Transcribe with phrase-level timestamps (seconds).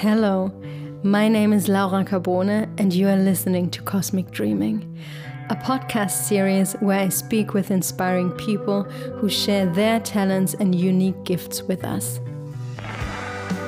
[0.00, 0.50] Hello,
[1.02, 4.98] my name is Laura Carbone, and you are listening to Cosmic Dreaming,
[5.50, 11.22] a podcast series where I speak with inspiring people who share their talents and unique
[11.24, 12.18] gifts with us.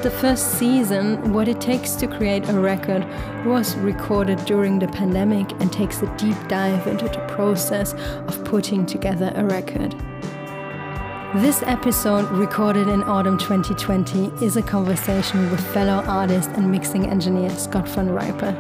[0.03, 3.07] The first season, What It Takes to Create a Record,
[3.45, 7.93] was recorded during the pandemic and takes a deep dive into the process
[8.27, 9.95] of putting together a record.
[11.37, 17.49] This episode, recorded in autumn 2020, is a conversation with fellow artist and mixing engineer
[17.49, 18.53] Scott von Ryper.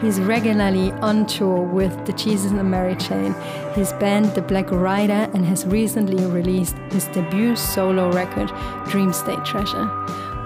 [0.00, 3.34] He's regularly on tour with the Jesus and Mary Chain,
[3.74, 8.50] his band The Black Ryder, and has recently released his debut solo record,
[8.88, 9.86] Dream State Treasure.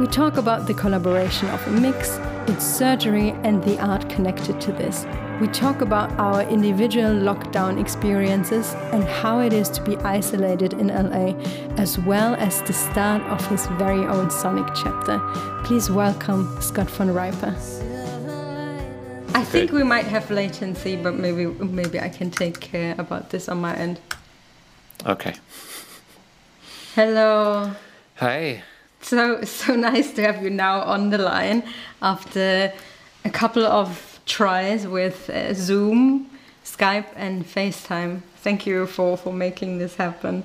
[0.01, 4.73] We talk about the collaboration of a mix, its surgery, and the art connected to
[4.73, 5.07] this.
[5.41, 10.89] We talk about our individual lockdown experiences and how it is to be isolated in
[10.89, 11.35] LA,
[11.77, 15.21] as well as the start of his very own sonic chapter.
[15.65, 17.55] Please welcome Scott von Ryper.
[19.35, 23.49] I think we might have latency, but maybe maybe I can take care about this
[23.49, 24.01] on my end.
[25.07, 25.35] Okay.
[26.95, 27.73] Hello.
[28.17, 28.63] Hey.
[29.01, 31.63] So so nice to have you now on the line
[32.03, 32.73] after
[33.25, 36.29] a couple of tries with uh, Zoom,
[36.65, 38.23] Skype, and FaceTime.
[38.43, 40.45] Thank you for for making this happen.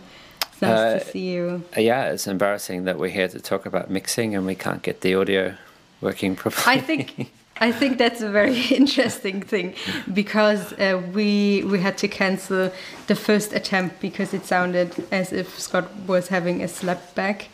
[0.51, 1.63] It's nice Uh, to see you.
[1.77, 5.15] Yeah, it's embarrassing that we're here to talk about mixing and we can't get the
[5.15, 5.55] audio
[6.01, 6.77] working properly.
[6.77, 9.73] I think I think that's a very interesting thing
[10.13, 12.71] because uh, we we had to cancel
[13.07, 17.45] the first attempt because it sounded as if Scott was having a slapback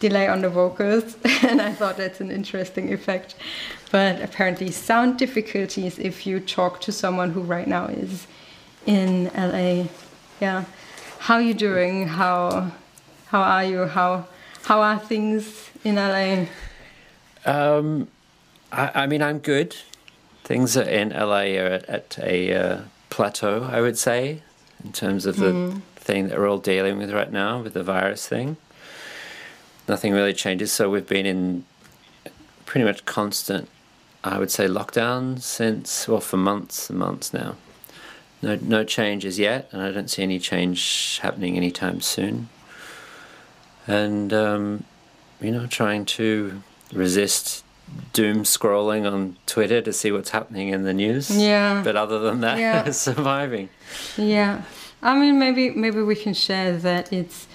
[0.00, 3.34] delay on the vocals, and I thought that's an interesting effect.
[3.90, 8.26] But apparently, sound difficulties if you talk to someone who right now is
[8.86, 9.86] in LA.
[10.40, 10.64] Yeah,
[11.20, 12.06] how are you doing?
[12.08, 12.72] How
[13.26, 13.86] how are you?
[13.86, 14.26] How
[14.64, 16.46] how are things in LA?
[17.46, 18.08] Um,
[18.72, 19.76] I, I mean, I'm good.
[20.44, 22.80] Things are in LA are at, at a uh,
[23.10, 24.42] plateau, I would say,
[24.84, 25.78] in terms of the Mm-hmm.
[25.96, 28.56] thing that we're all dealing with right now with the virus thing.
[29.88, 30.70] Nothing really changes.
[30.70, 31.64] So we've been in
[32.66, 33.68] pretty much constant,
[34.22, 37.56] I would say, lockdown since, well, for months and months now.
[38.42, 42.48] No, no changes yet, and I don't see any change happening anytime soon.
[43.86, 44.84] And, um,
[45.40, 46.62] you know, trying to
[46.92, 47.64] resist
[48.12, 51.30] doom scrolling on Twitter to see what's happening in the news.
[51.36, 51.80] Yeah.
[51.82, 52.90] But other than that, Yeah.
[52.90, 53.70] surviving.
[54.16, 54.62] Yeah,
[55.02, 57.46] I mean maybe maybe we can share that it's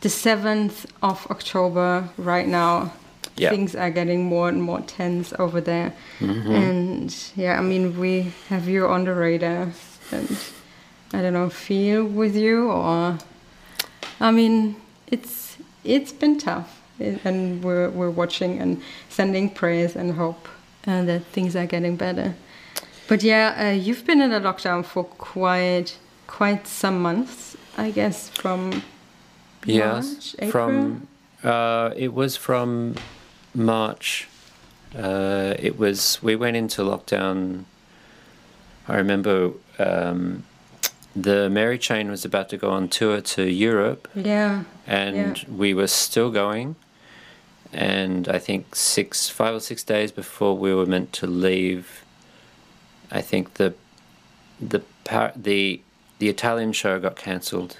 [0.00, 2.92] the seventh of October right now.
[3.36, 3.50] Yeah.
[3.50, 6.50] Things are getting more and more tense over there, Mm-hmm.
[6.50, 9.68] and yeah, I mean we have you on the radar,
[10.10, 10.36] and
[11.12, 13.18] I don't know feel with you or,
[14.20, 14.74] I mean
[15.06, 20.48] it's it's been tough, and we're we're watching and sending prayers and hope
[20.88, 22.34] uh, that things are getting better.
[23.08, 28.28] But yeah, uh, you've been in a lockdown for quite quite some months, I guess,
[28.30, 28.82] from
[29.74, 30.34] Yes.
[30.40, 30.50] March?
[30.50, 31.08] From
[31.44, 32.94] uh, it was from
[33.54, 34.28] March.
[34.96, 37.64] Uh, it was we went into lockdown.
[38.88, 40.44] I remember um,
[41.14, 45.44] the Mary Chain was about to go on tour to Europe, yeah, and Yeah.
[45.54, 46.76] we were still going.
[47.70, 52.02] And I think six, five or six days before we were meant to leave,
[53.10, 53.74] I think the
[54.58, 54.80] the
[55.36, 55.82] the
[56.18, 57.76] the Italian show got cancelled,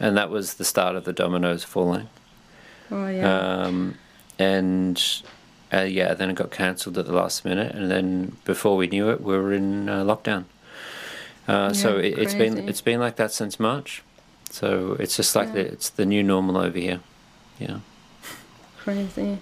[0.00, 2.08] and that was the start of the dominoes falling.
[2.90, 3.96] oh yeah, Um,
[4.38, 5.02] and
[5.72, 9.10] uh, yeah, then it got cancelled at the last minute, and then before we knew
[9.10, 10.44] it, we were in uh, lockdown.
[11.48, 14.02] Uh, so Yeah, it, it's been it's been like that since March.
[14.50, 15.54] So it's just like Yeah.
[15.54, 17.00] the, it's the new normal over here.
[17.58, 17.78] Yeah.
[18.78, 19.38] crazy.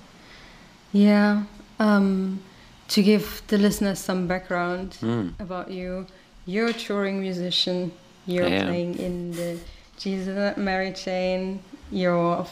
[0.93, 1.45] Yeah.
[1.79, 2.41] Um,
[2.89, 5.33] to give the listeners some background Mm.
[5.41, 6.07] about you,
[6.47, 7.93] you're a touring musician.
[8.27, 9.59] You're playing in the
[9.99, 11.63] Jesus and Mary Chain.
[11.91, 12.47] Your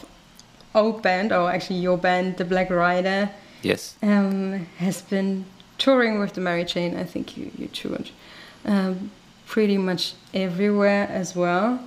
[0.75, 3.29] old band, or actually your band, the Black Ryder.
[3.61, 3.95] Yes.
[4.03, 5.45] um, has been
[5.77, 6.97] touring with the Mary Chain.
[6.97, 8.09] I think you, you toured
[8.65, 9.11] um,
[9.47, 11.79] pretty much everywhere as well.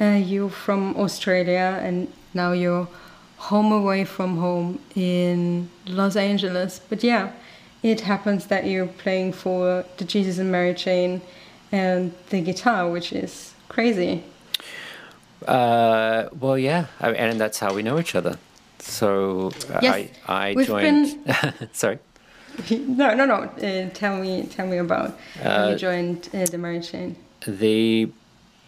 [0.00, 2.88] Uh, you're from Australia and now you're
[3.36, 6.80] home away from home in Los Angeles.
[6.88, 7.32] But yeah,
[7.82, 11.20] it happens that you're playing for the Jesus and Mary Chain
[11.72, 14.24] and the guitar, which is crazy.
[15.46, 18.38] Uh, well, yeah, I, and that's how we know each other.
[18.80, 21.18] So uh, Yes, I I we've joined.
[21.72, 21.98] Sorry.
[22.70, 23.34] no, no, no.
[23.34, 27.16] Uh, tell me, tell me about how Uh, you joined uh, the Mary Chain.
[27.46, 28.10] The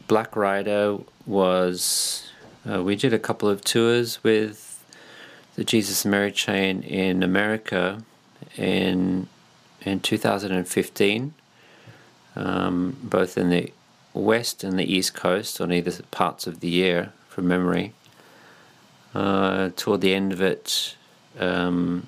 [0.07, 2.27] Black Ryder was.
[2.71, 4.85] Uh, we did a couple of tours with
[5.57, 8.03] the Jesus Mary Chain in America,
[8.57, 9.27] in
[9.83, 11.33] in 2015,
[12.37, 13.73] um, both in the
[14.13, 17.93] west and the east coast on either parts of the year from memory.
[19.15, 20.97] Uh, toward the end of it,
[21.39, 22.07] um,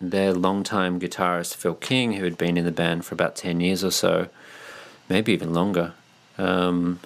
[0.00, 3.82] their longtime guitarist Phil King, who had been in the band for about 10 years
[3.82, 4.28] or so,
[5.08, 5.94] maybe even longer,
[6.38, 7.00] um,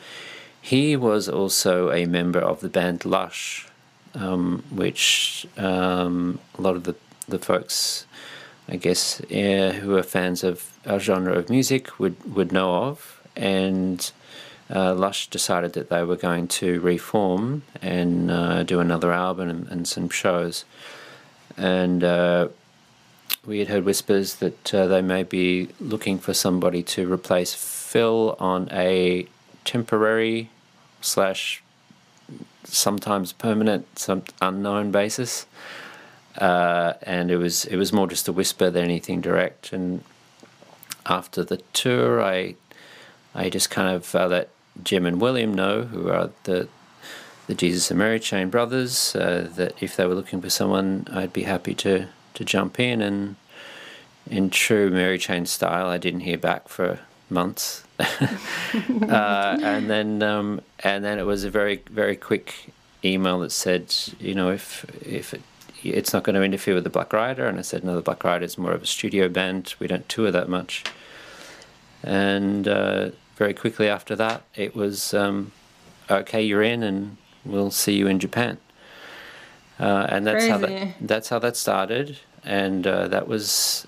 [0.60, 3.68] he was also a member of the band Lush,
[4.14, 6.94] um, which um, a lot of the,
[7.28, 8.06] the folks,
[8.68, 13.22] I guess, uh, who are fans of our genre of music would, would know of.
[13.36, 14.10] And
[14.74, 19.68] uh, Lush decided that they were going to reform and uh, do another album and,
[19.68, 20.64] and, some shows.
[21.56, 22.48] And uh,
[23.46, 28.36] we had heard whispers that uh, they may be looking for somebody to replace Phil
[28.38, 29.26] on a
[29.64, 30.50] temporary
[31.00, 31.62] slash
[32.64, 35.46] sometimes permanent, some unknown basis.
[36.36, 39.72] Uh, and it was it was more just a whisper than anything direct.
[39.72, 40.04] And
[41.06, 42.54] after the tour, I
[43.34, 44.50] I just kind of uh, let
[44.82, 46.68] Jim and William know, who are the
[47.48, 51.32] the Jesus and Mary Chain brothers, uh, that if they were looking for someone, I'd
[51.32, 53.00] be happy to to jump in.
[53.00, 53.36] And
[54.30, 60.60] in true Mary Chain style, I didn't hear back for months, uh, and then um,
[60.80, 62.72] and then it was a very very quick
[63.04, 65.42] email that said, you know, if if it,
[65.82, 68.22] it's not going to interfere with the Black Ryder, and I said, no, the Black
[68.24, 69.74] Ryder is more of a studio band.
[69.78, 70.84] We don't tour that much,
[72.02, 75.52] and uh, very quickly after that, it was um,
[76.10, 78.58] okay, you're in, and we'll see you in Japan.
[79.80, 80.50] Uh, and that's Crazy.
[80.50, 83.86] how that that's how that started, and uh, that was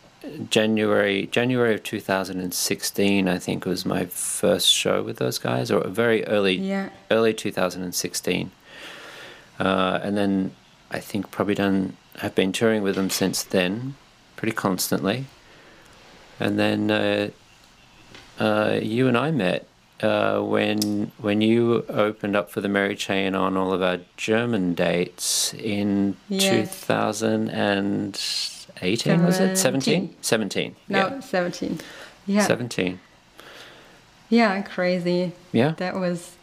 [0.50, 3.26] January January of 2016.
[3.28, 6.90] I think was my first show with those guys, or very early Yeah.
[7.10, 8.52] early 2016.
[9.58, 10.52] Uh, and then
[10.90, 13.94] I think probably done have been touring with them since then,
[14.36, 15.26] pretty constantly.
[16.38, 16.90] And then
[18.40, 19.66] uh, uh, you and I met
[20.02, 24.74] uh, when when you opened up for the Mary Chain on all of our German
[24.74, 26.70] dates in Yes.
[26.86, 31.78] 2018 was it 17 17 No, yeah 17.
[32.26, 32.46] Yeah.
[32.46, 33.00] 17
[34.28, 35.32] Yeah, crazy.
[35.52, 36.36] yeah That was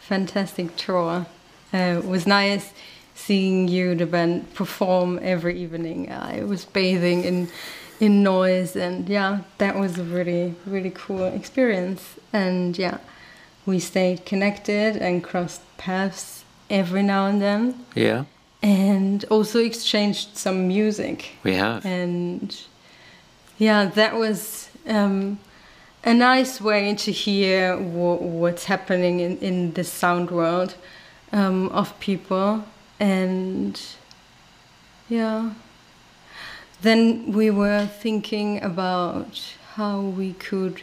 [0.00, 1.26] fantastic tour.
[1.72, 2.72] Uh, it was nice
[3.14, 6.10] seeing you, the band, perform every evening.
[6.10, 7.48] I was bathing in
[8.00, 12.02] in noise, and yeah, that was a really really cool experience.
[12.32, 12.98] And yeah,
[13.66, 18.24] we stayed connected and crossed paths every now and then, yeah.
[18.62, 21.30] And also exchanged some music.
[21.44, 21.86] We have.
[21.86, 22.56] And
[23.58, 25.38] yeah that was um,
[26.04, 30.74] a nice way to hear wha- what's happening in, in the sound world
[31.32, 32.64] um, of people.
[33.00, 33.80] And
[35.08, 35.50] yeah
[36.82, 39.40] then we were thinking about
[39.74, 40.82] how we could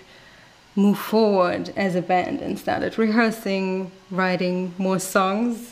[0.75, 5.71] move forward as a band and started rehearsing writing more songs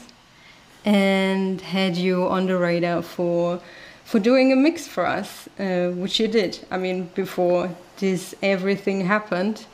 [0.86, 3.60] and had you on the radar for
[4.06, 6.60] for doing a mix for us, uh, which you did.
[6.70, 9.66] I mean, before this everything happened,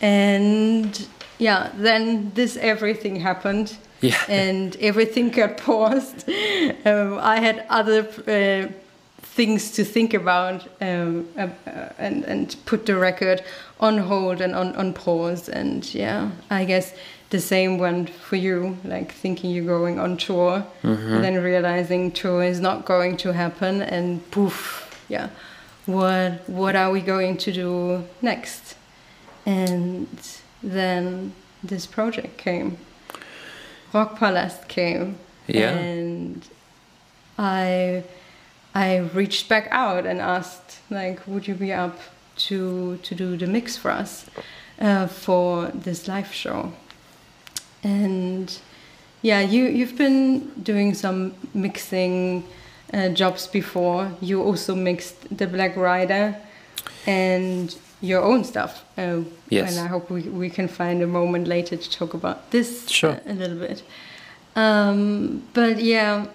[0.00, 1.06] and
[1.38, 4.16] yeah, then this everything happened, Yeah.
[4.28, 6.24] and everything got paused.
[6.86, 8.72] Um, I had other uh,
[9.36, 13.42] things to think about, um, uh, uh, and and put the record
[13.78, 16.92] on hold and on on pause, and yeah, I guess
[17.30, 22.42] the same went for you, like thinking you're going on tour, and then realizing tour
[22.42, 25.28] is not going to happen, and poof, yeah,
[25.86, 28.74] what what are we going to do next?
[29.46, 30.08] And
[30.62, 31.32] then
[31.62, 32.76] this project came,
[33.92, 35.70] Rockpalast came, Yeah.
[35.78, 36.42] and
[37.38, 38.02] I
[38.74, 41.98] I reached back out and asked, like, would you be up
[42.48, 44.26] to to do the mix for us
[44.80, 46.72] uh, for this live show?
[47.82, 48.58] And
[49.22, 52.44] yeah, you you've been doing some mixing
[52.94, 54.12] uh, jobs before.
[54.20, 56.36] You also mixed the Black Ryder
[57.06, 58.84] and your own stuff.
[58.96, 59.76] Uh, Yes.
[59.76, 63.10] And I hope we, we can find a moment later to talk about this Sure.
[63.26, 63.82] uh, a little bit.
[64.54, 66.26] Um, but yeah,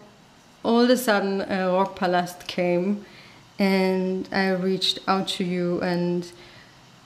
[0.65, 3.05] all of a sudden, uh, Rockpalast came,
[3.59, 5.79] and I reached out to you.
[5.81, 6.29] And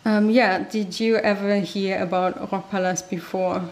[0.05, 3.69] um, yeah, did you ever hear about Rockpalast before?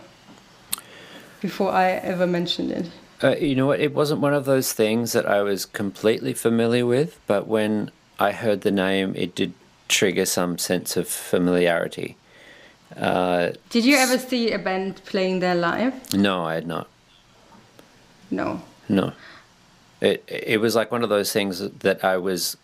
[1.41, 2.89] Before I ever mentioned it.
[3.24, 3.79] Uh, you know what?
[3.79, 8.32] It wasn't one of those things that I was completely familiar with, but when I
[8.32, 9.53] heard the name, it did
[9.88, 12.17] trigger some sense of familiarity.
[12.96, 16.13] Uh, Did you ever see a band playing there live?
[16.13, 16.88] no, I had not.
[18.32, 18.62] No.
[18.89, 19.13] No.
[20.01, 22.57] It it was like one of those things that I was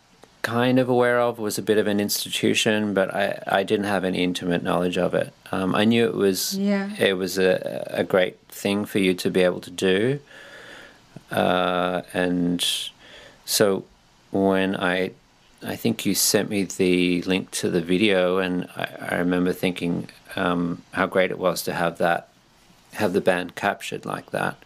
[0.44, 4.04] kind of aware of was a bit of an institution, but I, I didn't have
[4.04, 5.32] any intimate knowledge of it.
[5.54, 6.90] Um, I knew it was Yeah.
[7.00, 10.20] it was a, a great thing for you to be able to do,
[11.32, 12.64] uh, and
[13.46, 13.86] so
[14.32, 15.12] when I
[15.66, 20.10] I think you sent me the link to the video, and I, I remember thinking
[20.36, 22.28] um, how great it was to have that
[22.94, 24.58] have the band captured like that.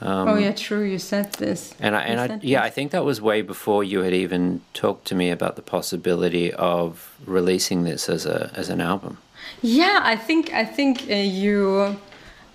[0.00, 0.82] Oh yeah, true.
[0.82, 1.74] You said this.
[1.80, 5.06] And I, and I, yeah, I think that was way before you had even talked
[5.08, 9.18] to me about the possibility of releasing this as a as an album.
[9.62, 11.96] Yeah, I think I think uh, you,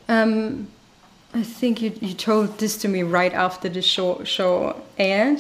[0.08, 0.68] um,
[1.34, 5.40] I think you, you told this to me right after the show show aired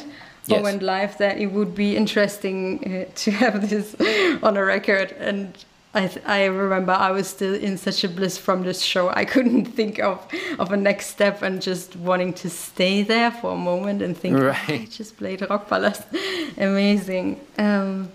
[0.50, 0.63] or Yes.
[0.63, 3.95] went live that it would be interesting uh, to have this
[4.43, 5.53] on a record and.
[5.95, 9.09] I, th- I remember I was still in such a bliss from this show.
[9.09, 10.25] I couldn't think of,
[10.57, 14.38] of a next step and just wanting to stay there for a moment and think,
[14.38, 14.89] "Oh, I Right.
[14.89, 16.03] just played Rockpalast.
[16.57, 17.39] Amazing.
[17.59, 18.09] Um,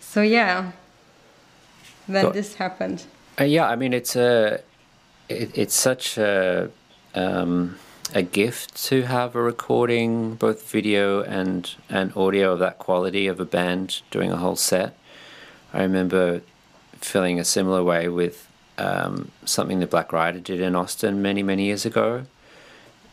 [0.00, 0.72] so yeah,
[2.06, 3.04] then Got- this happened.
[3.40, 4.60] Uh, yeah, I mean it's a
[5.28, 6.70] it, it's such a
[7.14, 7.76] um,
[8.14, 13.38] a gift to have a recording, both video and and audio of that quality of
[13.40, 14.94] a band doing a whole set.
[15.72, 16.40] I remember
[17.00, 18.46] feeling a similar way with
[18.78, 22.24] um, something that Black Ryder did in Austin many many years ago.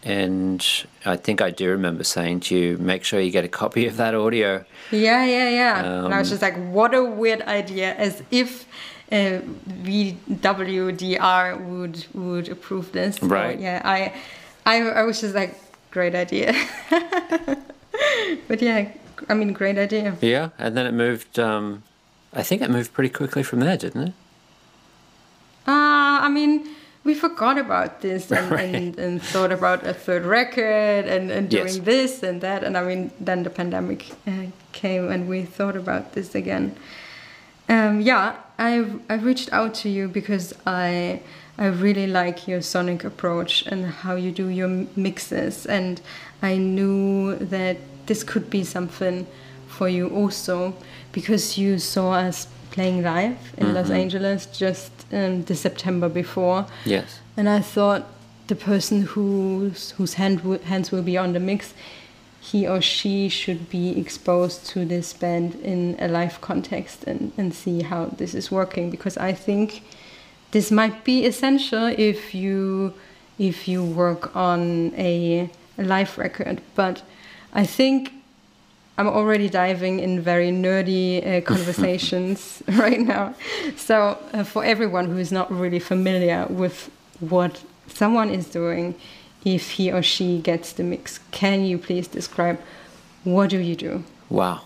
[0.04, 0.64] And
[1.04, 3.98] I think I do remember saying to you, make sure you get a copy of
[3.98, 4.64] that audio.
[4.92, 5.80] Yeah, yeah, yeah.
[6.06, 8.68] and I was Um, just like, what a weird idea, as if
[9.12, 9.40] uh,
[9.84, 13.16] VWDR would would approve this.
[13.18, 13.60] So, Right.
[13.60, 14.14] yeah, I,
[14.66, 15.56] I, I was just like,
[15.92, 16.54] great idea.
[18.48, 18.90] but yeah,
[19.30, 20.16] I mean, great idea.
[20.22, 21.40] Yeah, and then it moved.
[21.40, 21.84] Um,
[22.36, 24.14] I think it moved pretty quickly from there, didn't it?
[25.68, 26.68] Uh, I mean,
[27.04, 28.76] we forgot about this and, Right.
[28.76, 31.78] and, and thought about a third record and, and doing Yes.
[31.80, 32.64] this and that.
[32.64, 36.76] And I mean, then the pandemic uh, came and we thought about this again.
[37.68, 41.22] Um, yeah, I I reached out to you because I
[41.58, 46.00] I really like your sonic approach and how you do your mixes, and
[46.44, 49.26] I knew that this could be something
[49.78, 50.74] for you also
[51.12, 57.20] because you saw us playing live in Los Angeles just um, the September before, Yes.
[57.38, 58.04] and I thought
[58.48, 61.74] the person whose whose hand w- hands will be on the mix,
[62.42, 67.54] he or she should be exposed to this band in a live context and, and
[67.54, 69.82] see how this is working because I think
[70.52, 72.94] this might be essential if you
[73.40, 76.62] if you work on a, a live record.
[76.76, 77.02] But
[77.54, 78.12] I think
[78.98, 83.36] I'm already diving in very nerdy uh, conversations right now.
[83.76, 88.96] So, uh, for everyone who is not really familiar with what someone is doing,
[89.44, 92.60] if he or she gets the mix, can you please describe
[93.24, 94.04] what do you do?
[94.30, 94.62] Wow.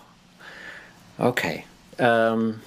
[1.18, 1.64] Okay.
[1.98, 2.62] Um,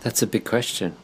[0.00, 0.96] that's a big question.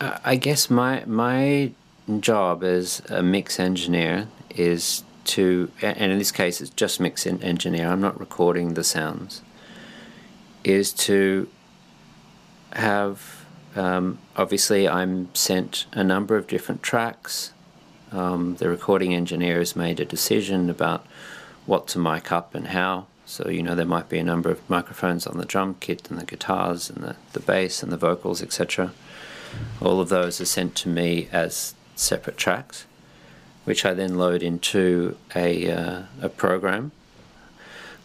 [0.00, 1.72] I I guess my my
[2.20, 7.88] job as a mix engineer is to, and in this case it's just mix engineer.
[7.88, 9.42] I'm not recording the sounds.
[10.62, 11.48] Is to
[12.72, 13.44] have
[13.76, 17.52] um, obviously I'm sent a number of different tracks.
[18.12, 21.06] Um, the recording engineer has made a decision about
[21.66, 23.06] what to mic up and how.
[23.26, 26.20] So you know there might be a number of microphones on the drum kit and
[26.20, 28.92] the guitars and the, the bass and the vocals, etc.
[29.80, 32.86] All of those are sent to me as separate tracks,
[33.64, 36.92] which I then load into a uh, a program.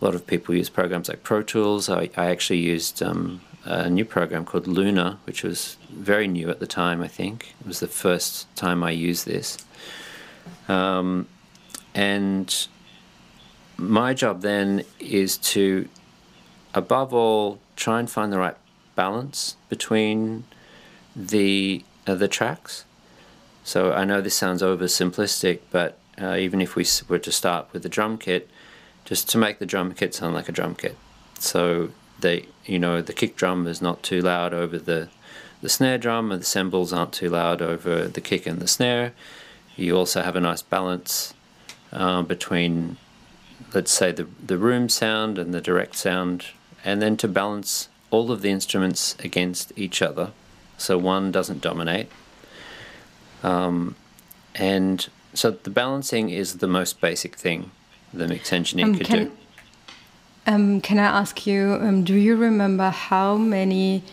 [0.02, 1.90] A lot of people use programs like Pro Tools.
[1.90, 6.60] I, I actually used um, a new program called Luna, which was very new at
[6.60, 7.54] the time, I think.
[7.60, 9.58] It was the first time I used this.
[10.70, 11.28] Um,
[11.94, 12.68] and
[13.78, 15.90] my job then is to,
[16.74, 18.56] above all, try and find the right
[18.96, 20.46] balance between
[21.16, 22.86] the uh, the tracks.
[23.70, 27.84] So I know this sounds oversimplistic, but uh, even if we were to start with
[27.84, 28.50] the drum kit,
[29.06, 30.98] just to make the drum kit sound like a drum kit.
[31.38, 35.10] So they, you know, the kick drum is not too loud over the
[35.62, 39.14] the snare drum, and the cymbals aren't too loud over the kick and the snare.
[39.76, 41.36] You also have a nice balance
[41.94, 42.98] uh, between,
[43.76, 46.46] let's say, the the room sound and the direct sound,
[46.84, 50.32] and then to balance all of the instruments against each other,
[50.80, 52.10] so one doesn't dominate.
[53.44, 53.96] Um,
[54.56, 57.72] and so the balancing is the most basic thing
[58.14, 59.32] the mix engineer Um, could can, do.
[60.48, 64.04] um, can I ask you, um, do you remember how many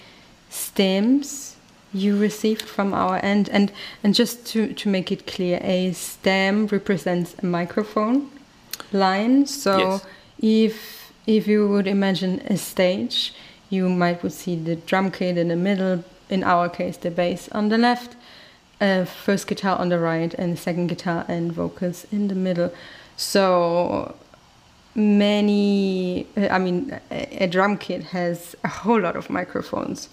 [0.51, 1.57] stems
[1.95, 3.73] you received from our end, and
[4.05, 8.29] and just to to make it clear, a stem represents a microphone
[8.93, 9.47] line.
[9.47, 10.05] So Yes.
[10.43, 13.33] if if you would imagine a stage,
[13.71, 16.05] you might would see the drum kit in the middle.
[16.29, 18.17] In our case, the bass on the left,
[18.81, 22.73] uh, first guitar on the right, and second guitar and vocals in the middle.
[23.17, 24.15] So
[24.95, 26.27] many.
[26.37, 30.09] uh, I mean, a, a drum kit has a whole lot of microphones.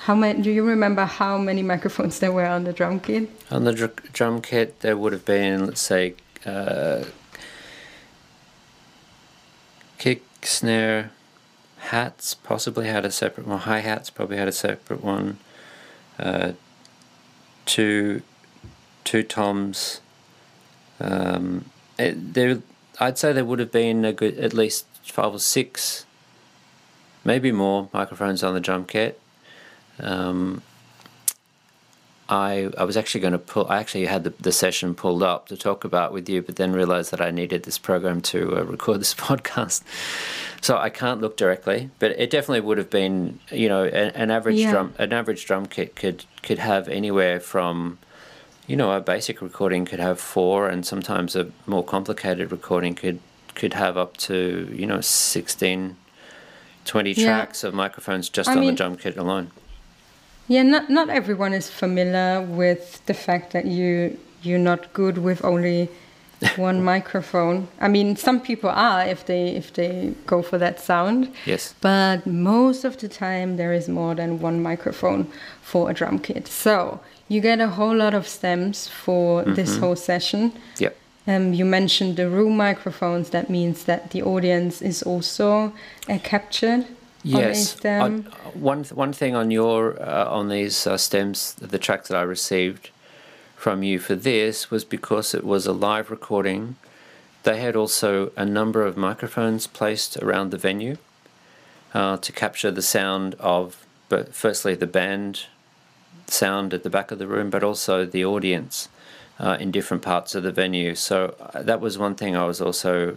[0.00, 0.42] How many?
[0.42, 3.28] Do you remember how many microphones there were on the drum kit?
[3.50, 7.04] On the dr- drum kit, there would have been, let's say, uh,
[9.98, 11.10] kick, snare,
[11.78, 13.58] hats possibly had a separate one.
[13.60, 15.38] Hi hats probably had a separate one.
[17.66, 18.22] Two,
[19.04, 20.00] two toms.
[20.98, 21.66] Um,
[21.98, 22.62] it, there,
[22.98, 26.06] I'd say there would have been a good at least five or six,
[27.24, 29.20] maybe more microphones on the drum kit.
[29.98, 30.62] Um,
[32.28, 33.66] I I was actually going to pull.
[33.68, 36.72] I actually had the, the session pulled up to talk about with you, but then
[36.72, 39.82] realized that I needed this program to uh, record this podcast,
[40.60, 41.90] so I can't look directly.
[42.00, 44.72] But it definitely would have been, you know, an, an average Yeah.
[44.72, 47.98] drum an average drum kit could could have anywhere from,
[48.66, 53.20] you know, a basic recording could have four, and sometimes a more complicated recording could
[53.54, 55.96] could have up to you know 16,
[56.86, 57.24] 20 Yeah.
[57.24, 59.52] tracks of microphones just I on mean- the drum kit alone.
[60.48, 65.44] Yeah, not not everyone is familiar with the fact that you you're not good with
[65.44, 65.88] only
[66.56, 67.66] one microphone.
[67.80, 71.74] I mean, some people are if they if they go for that sound, Yes.
[71.80, 75.26] but most of the time there is more than one microphone
[75.62, 76.46] for a drum kit.
[76.48, 80.52] So you get a whole lot of stems for this whole session.
[80.78, 80.94] Yep.
[81.28, 83.30] Um, you mentioned the room microphones.
[83.30, 85.72] That means that the audience is also
[86.08, 86.84] uh, captured
[87.26, 87.74] Yes.
[88.02, 88.22] On-
[88.54, 92.22] one th- one thing on your uh, on these uh, stems, the tracks that I
[92.22, 92.90] received
[93.56, 96.76] from you for this was because it was a live recording.
[97.42, 100.96] They had also a number of microphones placed around the venue
[101.94, 105.46] uh, to capture the sound of, but firstly the band
[106.26, 108.88] sound at the back of the room, but also the audience
[109.38, 110.94] uh, in different parts of the venue.
[110.94, 113.16] So uh, that was one thing I was also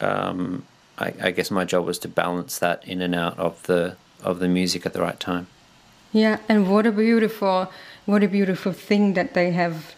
[0.00, 0.64] um,
[0.98, 4.38] I, I guess my job was to balance that in and out of the of
[4.40, 5.46] the music at the right time.
[6.12, 7.70] Yeah, and what a beautiful,
[8.06, 9.94] what a beautiful thing that they have.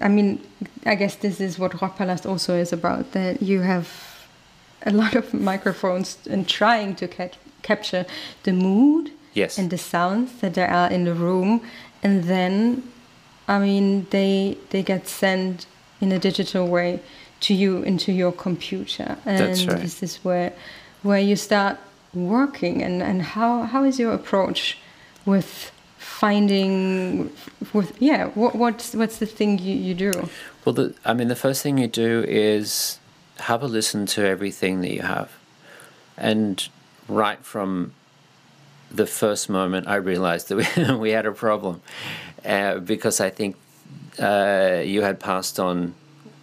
[0.00, 0.40] I mean,
[0.86, 3.12] I guess this is what Rockpalast also is about.
[3.12, 3.88] That you have
[4.86, 8.06] a lot of microphones and trying to ca- capture
[8.44, 9.58] the mood Yes.
[9.58, 11.60] and the sounds that there are in the room,
[12.02, 12.82] and then,
[13.48, 15.66] I mean, they they get sent
[16.00, 17.00] in a digital way
[17.44, 19.80] to you into your computer, and That's right.
[19.80, 20.52] this is where
[21.02, 21.76] where you start
[22.14, 22.82] working.
[22.82, 24.78] And and how how is your approach
[25.26, 27.30] with finding
[27.72, 30.12] with yeah what what's what's the thing you, you do
[30.64, 32.98] Well, the, I mean, the first thing you do is
[33.38, 35.30] have a listen to everything that you have,
[36.16, 36.66] and
[37.08, 37.92] right from
[38.90, 41.82] the first moment, I realized that we, we had a problem
[42.44, 43.56] uh, because I think
[44.18, 45.94] uh, you had passed on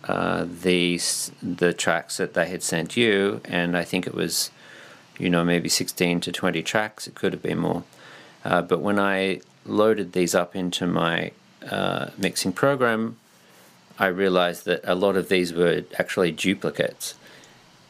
[0.05, 0.99] uh, the
[1.41, 4.51] the tracks that they had sent you, and I think it was,
[5.17, 7.07] you know, maybe sixteen to twenty tracks.
[7.07, 7.83] It could have been more,
[8.43, 11.31] uh, but when I loaded these up into my
[11.69, 13.17] uh, mixing program,
[13.99, 17.15] I realized that a lot of these were actually duplicates.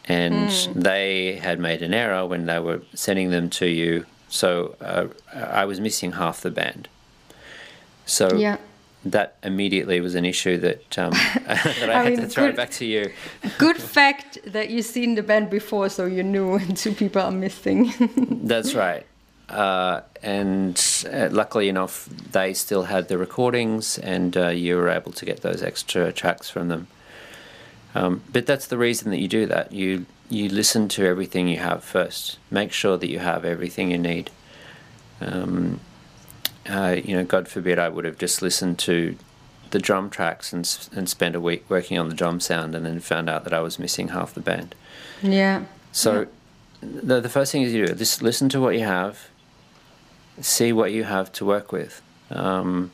[0.06, 4.06] And they had made an error when they were sending them to you.
[4.28, 6.89] So uh, I was missing half the band.
[8.06, 8.58] So yeah
[9.04, 11.12] that immediately was an issue that, um,
[11.48, 13.12] that I, I had mean, to throw good- back to you.
[13.58, 17.92] good fact that you've seen the band before so you knew two people are missing
[18.44, 19.06] That's right.
[19.50, 25.12] Uh, and uh, luckily enough, they still had the recordings, and uh, you were able
[25.12, 26.88] to get those extra tracks from them.
[27.94, 29.74] Um, but that's the reason that you do that.
[29.74, 32.38] You you listen to everything you have first.
[32.50, 34.30] Make sure that you have everything you need.
[35.20, 35.82] Um,
[36.69, 39.17] uh, you know, God forbid I would have just listened to
[39.71, 43.00] the drum tracks and and spent a week working on the drum sound, and then
[43.00, 44.76] found out that I was missing half the band.
[45.21, 46.28] yeah So
[46.82, 49.30] the the first thing is you do just listen to what you have,
[50.39, 52.02] see what you have to work with.
[52.30, 52.91] Um,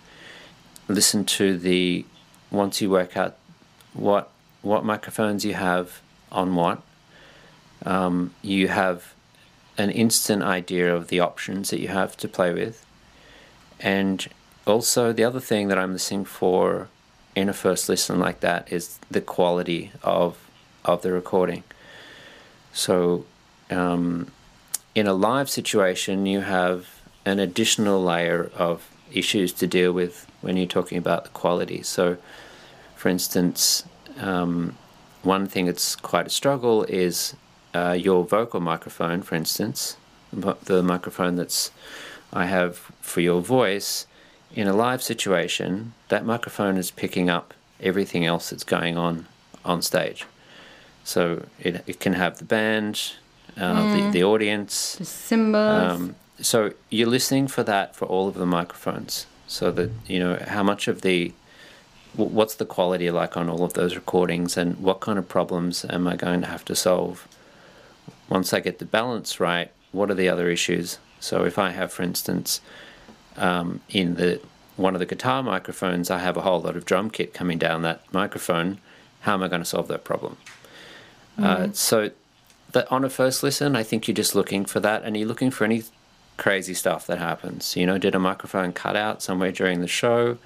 [0.88, 2.06] listen to the
[2.52, 3.36] once you work out
[3.94, 4.30] what
[4.62, 6.02] what microphones you have
[6.32, 6.82] on what.
[7.86, 9.14] Um, you have
[9.78, 12.84] an instant idea of the options that you have to play with,
[13.80, 14.28] and
[14.66, 16.90] also the other thing that I'm listening for
[17.36, 20.38] in a first listen like that is the quality of
[20.84, 21.64] of the recording.
[22.74, 23.26] So,
[23.70, 24.32] um,
[24.96, 26.88] in a live situation, you have
[27.26, 31.84] an additional layer of issues to deal with when you're talking about the quality.
[31.84, 32.18] So,
[32.96, 33.84] for instance,
[34.20, 34.78] um,
[35.24, 37.36] one thing that's quite a struggle is
[37.74, 39.98] uh, your vocal microphone, for instance,
[40.32, 41.72] the microphone that's
[42.38, 44.06] I have for your voice.
[44.56, 49.26] In a live situation, that microphone is picking up everything else that's going on
[49.66, 50.26] on stage.
[51.04, 53.14] So it, it can have the band,
[53.58, 54.12] uh, mm.
[54.12, 55.92] the, the audience, the cymbals.
[55.92, 60.38] Um, so you're listening for that for all of the microphones, so that you know
[60.48, 61.34] how much of the
[62.16, 66.08] what's the quality like on all of those recordings, and what kind of problems am
[66.08, 67.28] I going to have to solve.
[68.30, 71.00] Once I get the balance right, what are the other issues?
[71.20, 72.62] So if I have, for instance,
[73.36, 74.42] um, in the
[74.76, 77.82] one of the guitar microphones, I have a whole lot of drum kit coming down
[77.82, 78.80] that microphone.
[79.22, 80.38] How am I going to solve that problem?
[81.38, 81.72] Uh, mm-hmm.
[81.72, 82.12] Uh, so
[82.74, 85.52] that on a first listen, I think you're just looking for that, and you're looking
[85.52, 85.84] for any
[86.38, 87.76] crazy stuff that happens.
[87.76, 90.38] You know, did a microphone cut out somewhere during the show?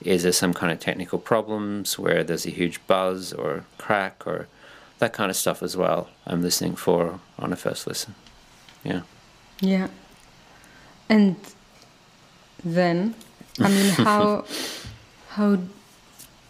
[0.00, 4.48] Is there some kind of technical problems where there's a huge buzz or crack or
[4.98, 6.08] that kind of stuff as well?
[6.26, 8.14] I'm listening for on a first listen.
[8.84, 9.02] Yeah.
[9.60, 9.88] Yeah.
[11.08, 11.36] And
[12.64, 13.14] then,
[13.60, 14.44] I mean, how,
[15.30, 15.58] how,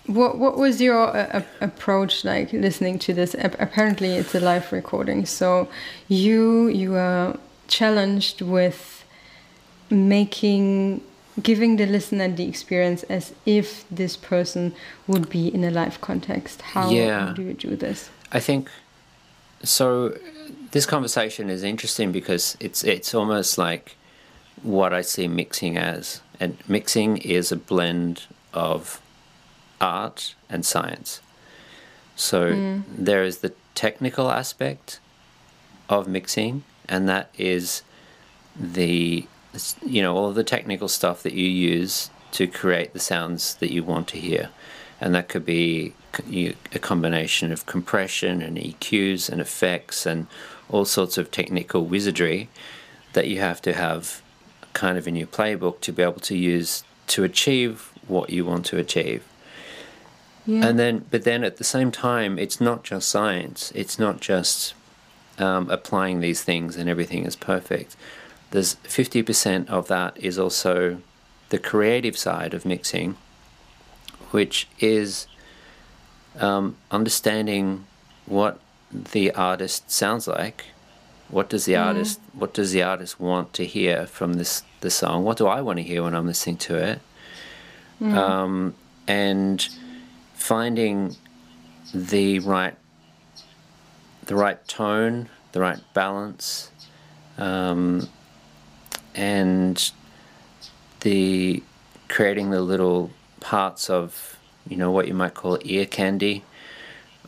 [0.06, 3.34] what what was your uh, approach like listening to this?
[3.34, 5.68] apparently, it's a live recording, so
[6.08, 7.38] you you are
[7.68, 9.04] challenged with
[9.90, 11.00] making
[11.42, 14.74] giving the listener the experience as if this person
[15.06, 16.62] would be in a live context.
[16.62, 17.32] How yeah.
[17.34, 18.10] do you do this?
[18.30, 18.70] I think
[19.62, 20.16] so.
[20.72, 23.96] This conversation is interesting because it's it's almost like
[24.64, 28.22] what I see mixing as, and mixing is a blend
[28.52, 29.00] of
[29.80, 31.20] art and science.
[32.16, 32.82] So mm.
[32.88, 35.00] there is the technical aspect
[35.88, 37.82] of mixing, and that is
[38.58, 39.26] the
[39.84, 43.70] you know all of the technical stuff that you use to create the sounds that
[43.70, 44.48] you want to hear,
[45.00, 45.92] and that could be
[46.72, 50.26] a combination of compression and EQs and effects and
[50.70, 52.48] all sorts of technical wizardry
[53.12, 54.22] that you have to have
[54.74, 58.66] kind of in your playbook to be able to use to achieve what you want
[58.66, 59.24] to achieve.
[60.46, 60.66] Yeah.
[60.66, 63.72] And then, but then at the same time, it's not just science.
[63.74, 64.74] It's not just
[65.38, 67.96] um, applying these things and everything is perfect.
[68.50, 70.98] There's 50% of that is also
[71.48, 73.16] the creative side of mixing,
[74.30, 75.26] which is
[76.38, 77.86] um, understanding
[78.26, 78.60] what
[78.92, 80.66] the artist sounds like.
[81.28, 81.84] What does the mm.
[81.84, 85.24] artist What does the artist want to hear from this the song?
[85.24, 87.00] What do I want to hear when I'm listening to it?
[88.00, 88.14] Mm.
[88.14, 88.74] Um,
[89.06, 89.68] and
[90.34, 91.16] finding
[91.92, 92.76] the right
[94.26, 96.70] the right tone, the right balance,
[97.36, 98.08] um,
[99.14, 99.92] and
[101.00, 101.62] the
[102.08, 103.10] creating the little
[103.40, 106.42] parts of you know what you might call ear candy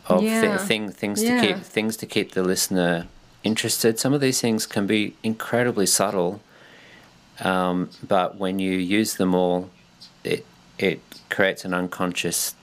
[0.07, 0.41] of yeah.
[0.41, 1.41] th- thing, things yeah.
[1.41, 3.07] to keep things to keep the listener
[3.47, 3.99] interested.
[3.99, 6.41] Some of these things can be incredibly subtle,
[7.39, 9.69] um, but when you use them all,
[10.23, 10.45] it
[10.77, 12.53] it creates an unconscious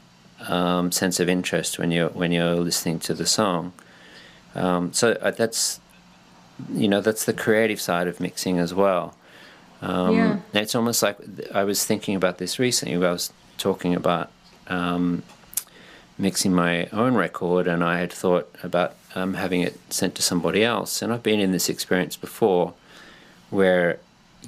[0.48, 3.72] um, sense of interest when you're when you're listening to the song.
[4.54, 5.80] Um, so uh, that's
[6.72, 9.16] you know that's the creative side of mixing as well.
[9.82, 10.38] Um, yeah.
[10.54, 11.18] It's almost like
[11.52, 12.94] I was thinking about this recently.
[12.94, 14.30] I was talking about
[14.68, 15.22] um,
[16.16, 20.64] mixing my own record, and I had thought about um, having it sent to somebody
[20.64, 21.02] else.
[21.02, 22.74] And I've been in this experience before,
[23.50, 23.98] where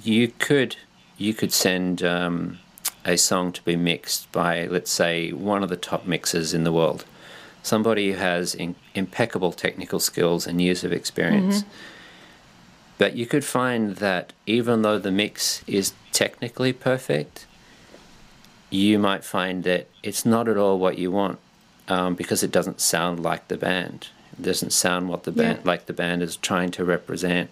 [0.02, 0.76] you could
[1.18, 2.58] you could send um,
[3.04, 6.72] a song to be mixed by, let's say, one of the top mixers in the
[6.72, 7.04] world
[7.66, 11.60] somebody who has in, impeccable technical skills and years of experience.
[11.60, 11.70] Mm-hmm.
[12.98, 17.46] But you could find that even though the mix is technically perfect,
[18.70, 21.38] you might find that it's not at all what you want
[21.88, 24.08] um, because it doesn't sound like the band.
[24.38, 25.70] It doesn't sound what the band yeah.
[25.70, 27.50] like the band is trying to represent.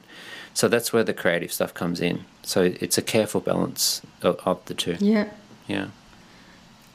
[0.52, 2.24] So that's where the creative stuff comes in.
[2.42, 4.96] So it's a careful balance of, of the two.
[5.00, 5.28] Yeah.
[5.66, 5.88] Yeah.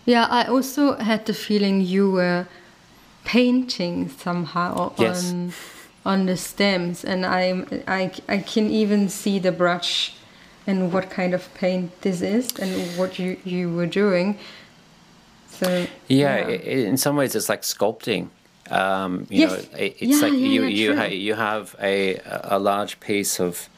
[0.05, 2.47] Yeah, I also had the feeling you were
[3.25, 5.31] painting somehow yes.
[5.31, 5.53] on
[6.05, 10.13] on the stems, and I, I I can even see the brush
[10.65, 14.37] and what kind of paint this is and what you you were doing.
[15.49, 16.87] So yeah, yeah.
[16.89, 18.29] in some ways it's like sculpting.
[18.69, 19.51] Um, you yes.
[19.51, 23.69] know, it's yeah, like yeah, you you ha- you have a a large piece of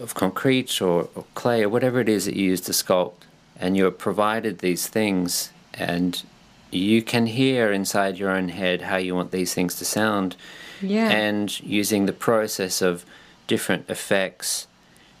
[0.00, 3.24] of concrete or, or clay or whatever it is that you use to sculpt,
[3.58, 6.22] and you're provided these things, and
[6.70, 10.36] you can hear inside your own head how you want these things to sound.
[10.82, 11.08] Yeah.
[11.08, 13.06] And using the process of
[13.46, 14.66] different effects,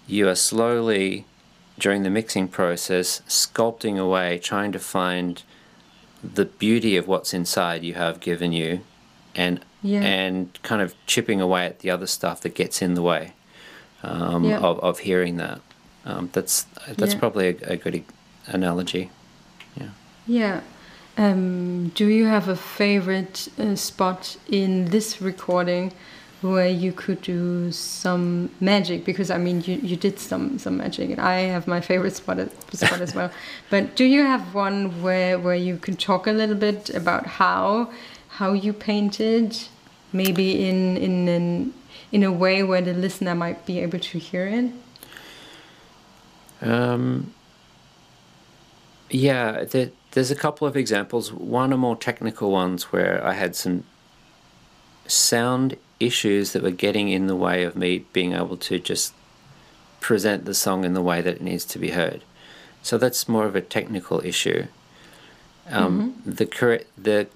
[0.06, 1.24] you are slowly
[1.78, 5.42] during the mixing process, sculpting away, trying to find
[6.34, 8.80] the beauty of what's inside you have given you,
[9.34, 10.00] and Yeah.
[10.02, 13.32] and kind of chipping away at the other stuff that gets in the way
[14.02, 14.58] um, Yeah.
[14.58, 15.60] of of hearing that.
[16.06, 17.18] Um, that's that's Yeah.
[17.20, 18.04] probably a, a good
[18.46, 19.10] analogy.
[20.26, 20.60] Yeah.
[21.18, 25.92] Um, do you have a favorite uh, spot in this recording
[26.44, 29.04] where you could do some magic?
[29.04, 32.38] Because I mean, you, you did some some magic, and I have my favorite spot
[32.38, 33.30] as, spot as well.
[33.70, 37.90] But do you have one where where you can talk a little bit about how
[38.28, 39.56] how you painted,
[40.12, 41.74] maybe in in an,
[42.12, 44.70] in a way where the listener might be able to hear it?
[46.60, 47.32] Um,
[49.10, 51.32] yeah, there, there's a couple of examples.
[51.32, 53.84] One are more technical ones where I had some
[55.06, 59.12] sound issues that were getting in the way of me being able to just
[60.00, 62.22] present the song in the way that it needs to be heard.
[62.82, 64.66] So that's more of a technical issue.
[65.70, 67.26] Um, The correct the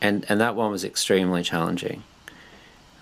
[0.00, 2.02] and and that one was extremely challenging.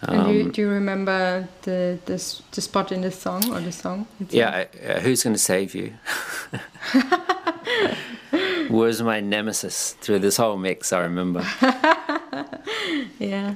[0.02, 2.16] and do you, Um, do you remember the, the
[2.54, 4.06] the spot in the song or the song?
[4.20, 4.32] itself?
[4.32, 4.64] Yeah,
[4.96, 5.92] uh, who's going to save you?
[8.70, 10.92] was my nemesis through this whole mix.
[10.92, 11.44] I remember,
[13.18, 13.54] Yeah.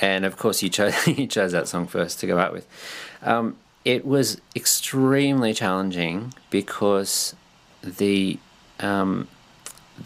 [0.00, 2.66] And of course you chose you chose that song first to go out with.
[3.22, 7.34] Um, it was extremely challenging because
[7.82, 8.38] the
[8.80, 9.28] um,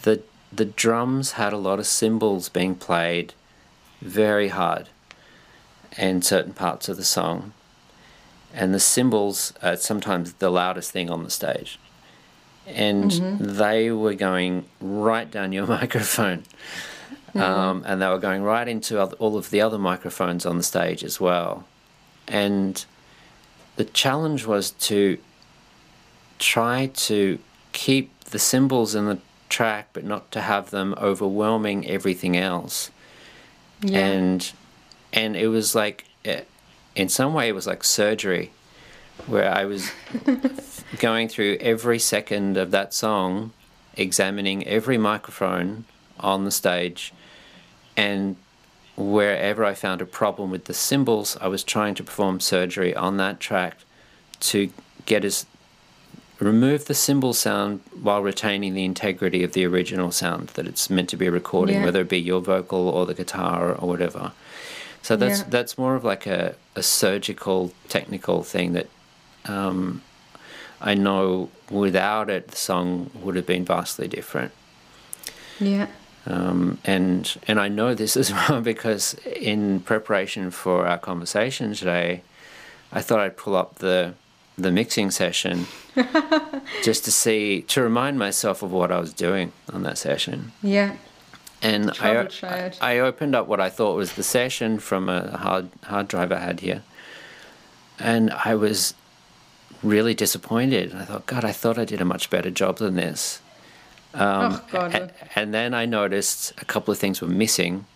[0.02, 0.22] the
[0.52, 3.34] the drums had a lot of cymbals being played
[4.00, 4.88] very hard
[5.96, 7.52] in certain parts of the song.
[8.52, 11.78] And the cymbals are sometimes the loudest thing on the stage.
[12.66, 16.44] And they were going right down your microphone.
[17.34, 21.04] Um, and they were going right into all of the other microphones on the stage
[21.04, 21.66] as well.
[22.26, 22.84] And
[23.76, 25.18] the challenge was to
[26.38, 27.38] try to
[27.72, 32.90] keep the cymbals in the track, but not to have them overwhelming everything else.
[33.82, 33.98] Yeah.
[33.98, 34.52] And
[35.12, 36.42] and it was like, eh,
[36.94, 38.52] in some way, it was like surgery,
[39.26, 39.90] where I was
[40.98, 43.52] going through every second of that song,
[43.96, 45.84] examining every microphone
[46.18, 47.12] on the stage,
[48.00, 48.36] and
[48.96, 53.16] wherever I found a problem with the cymbals, I was trying to perform surgery on
[53.18, 53.74] that track
[54.50, 54.58] to
[55.06, 55.46] get as
[56.38, 61.08] remove the cymbal sound while retaining the integrity of the original sound that it's meant
[61.10, 61.84] to be recording, Yeah.
[61.84, 64.32] whether it be your vocal or the guitar or whatever.
[65.02, 65.46] So that's Yeah.
[65.56, 68.88] that's more of like a, a surgical technical thing that
[69.46, 70.00] um,
[70.80, 74.52] I know without it the song would have been vastly different.
[75.58, 75.86] yeah.
[76.26, 82.22] Um, and and I know this as well because in preparation for our conversation today,
[82.92, 84.14] I thought I'd pull up the
[84.58, 85.66] the mixing session
[86.82, 90.52] just to see to remind myself of what I was doing on that session.
[90.62, 90.96] Yeah.
[91.62, 92.78] And I, Troubleshoot.
[92.80, 96.38] I opened up what I thought was the session from a hard hard drive I
[96.38, 96.82] had here,
[97.98, 98.94] and I was
[99.82, 100.94] really disappointed.
[100.94, 103.40] I thought, God, I thought I did a much better job than this.
[104.14, 104.94] Um, oh God.
[104.94, 107.86] a- and then I noticed a couple of things were missing.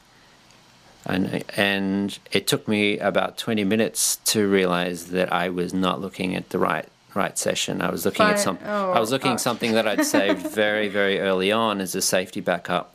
[1.07, 6.35] And, and it took me about 20 minutes to realize that I was not looking
[6.35, 7.81] at the right right session.
[7.81, 8.35] I was looking Fine.
[8.35, 9.37] at some Oh, I was looking gosh.
[9.37, 12.95] at something that I'd saved very very early on as a safety backup.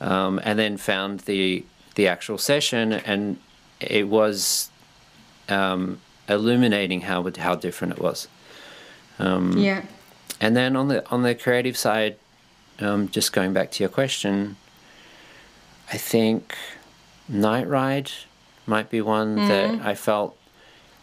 [0.00, 3.38] Um, and then found the the actual session and
[3.80, 4.68] it was
[5.48, 8.26] um, illuminating how how different it was.
[9.18, 9.84] Um, yeah.
[10.40, 12.16] and then on the on the creative side,
[12.80, 14.56] um, just going back to your question,
[15.92, 16.54] I think
[17.28, 18.10] Night Ride
[18.66, 20.36] might be one that I felt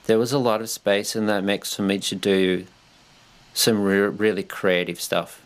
[0.05, 2.65] there was a lot of space in that mix for me to do
[3.53, 5.43] some re- really creative stuff.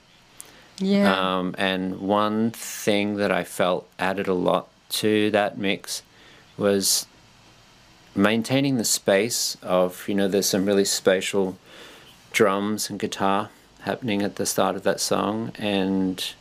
[0.78, 1.13] Yeah.
[1.13, 6.04] Um, and one thing that I felt added a lot to that mix
[6.58, 7.06] was
[8.15, 11.58] maintaining the space of, you know, there's some really spatial
[12.32, 13.50] drums and guitar
[13.82, 16.34] happening at the start of that song and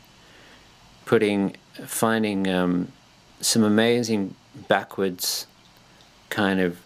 [1.06, 2.92] putting, finding um,
[3.40, 4.34] some amazing
[4.68, 5.46] backwards
[6.28, 6.78] kind of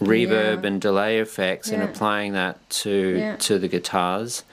[0.00, 0.66] reverb Yeah.
[0.68, 3.36] and delay effects and applying that to Yeah.
[3.36, 4.44] to the guitars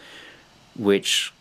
[0.75, 1.31] which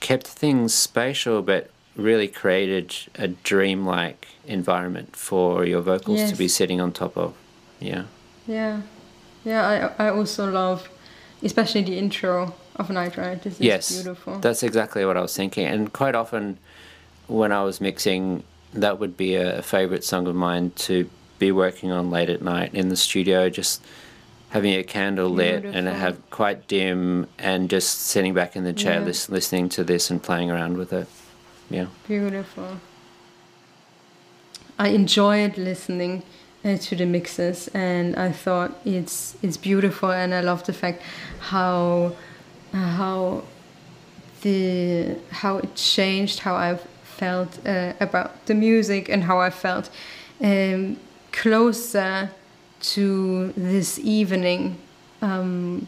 [0.00, 6.80] kept things spatial but really created a dreamlike environment for your vocals to be sitting
[6.80, 7.34] on top of.
[7.80, 8.04] Yeah.
[8.46, 8.80] yeah.
[9.44, 9.92] Yeah.
[9.98, 10.88] I I also love,
[11.42, 13.42] especially the intro of Night Ride.
[13.42, 13.92] This is yes.
[13.92, 14.38] beautiful.
[14.38, 15.66] That's exactly what I was thinking.
[15.66, 16.58] And quite often
[17.26, 21.08] when I was mixing, that would be a favorite song of mine to
[21.38, 23.82] be working on late at night in the studio, just
[24.50, 25.92] having a candle lit and Beautiful.
[25.94, 29.06] have quite dim and just sitting back in the chair Yeah.
[29.06, 31.08] lis- listening to this and playing around with it.
[31.70, 31.86] Yeah.
[32.06, 32.78] Beautiful.
[34.78, 36.22] I enjoyed listening
[36.64, 41.02] uh, to the mixes, and I thought it's it's beautiful, and I love the fact
[41.40, 42.12] how
[42.72, 43.42] how
[44.42, 49.90] the how it changed how I felt uh, about the music and how I felt
[50.40, 50.96] um,
[51.30, 52.30] closer
[52.80, 54.76] to this evening
[55.20, 55.86] um,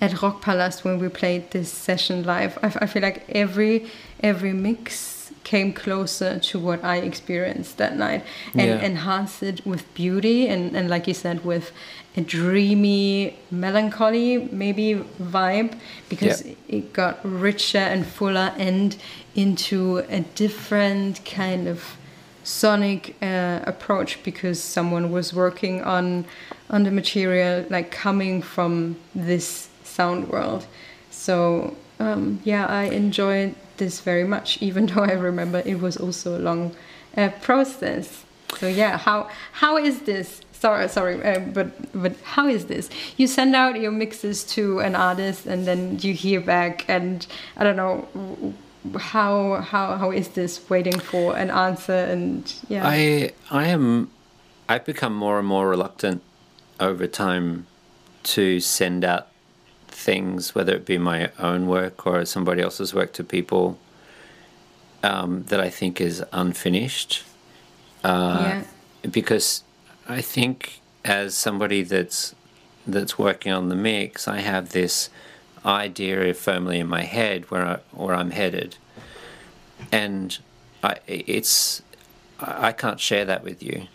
[0.00, 2.58] at Rockpalast when we played this session live.
[2.62, 3.86] I, I feel like every
[4.22, 8.80] every mix came closer to what I experienced that night and Yeah.
[8.84, 11.72] enhanced it with beauty and, and like you said with
[12.16, 16.54] a dreamy melancholy maybe vibe because Yeah.
[16.68, 18.96] it got richer and fuller and
[19.34, 21.96] into a different kind of
[22.42, 26.24] sonic uh, approach because someone was working on
[26.68, 30.66] on the material like coming from this sound world
[31.10, 36.36] so um, yeah i enjoyed this very much even though i remember it was also
[36.36, 36.74] a long
[37.16, 38.24] uh, process
[38.58, 42.88] so yeah how how is this sorry sorry uh, but but how is this?
[43.16, 47.64] You send out your mixes to an artist and then you hear back and i
[47.64, 48.54] don't know
[48.98, 52.82] how how how is this waiting for an answer and yeah.
[52.86, 54.10] I I am
[54.68, 56.22] I've become more and more reluctant
[56.78, 57.66] over time
[58.22, 59.28] to send out
[59.88, 63.78] things, whether it be my own work or somebody else's work, to people
[65.02, 67.24] um, that I think is unfinished.
[68.02, 68.62] Uh,
[69.02, 69.10] yeah.
[69.10, 69.62] because
[70.10, 72.34] I think as somebody that's
[72.86, 75.08] that's working on the mix, I have this
[75.64, 78.76] idea firmly in my head where I, where I'm headed,
[79.92, 80.36] and
[80.82, 81.82] I it's
[82.40, 83.86] I can't share that with you.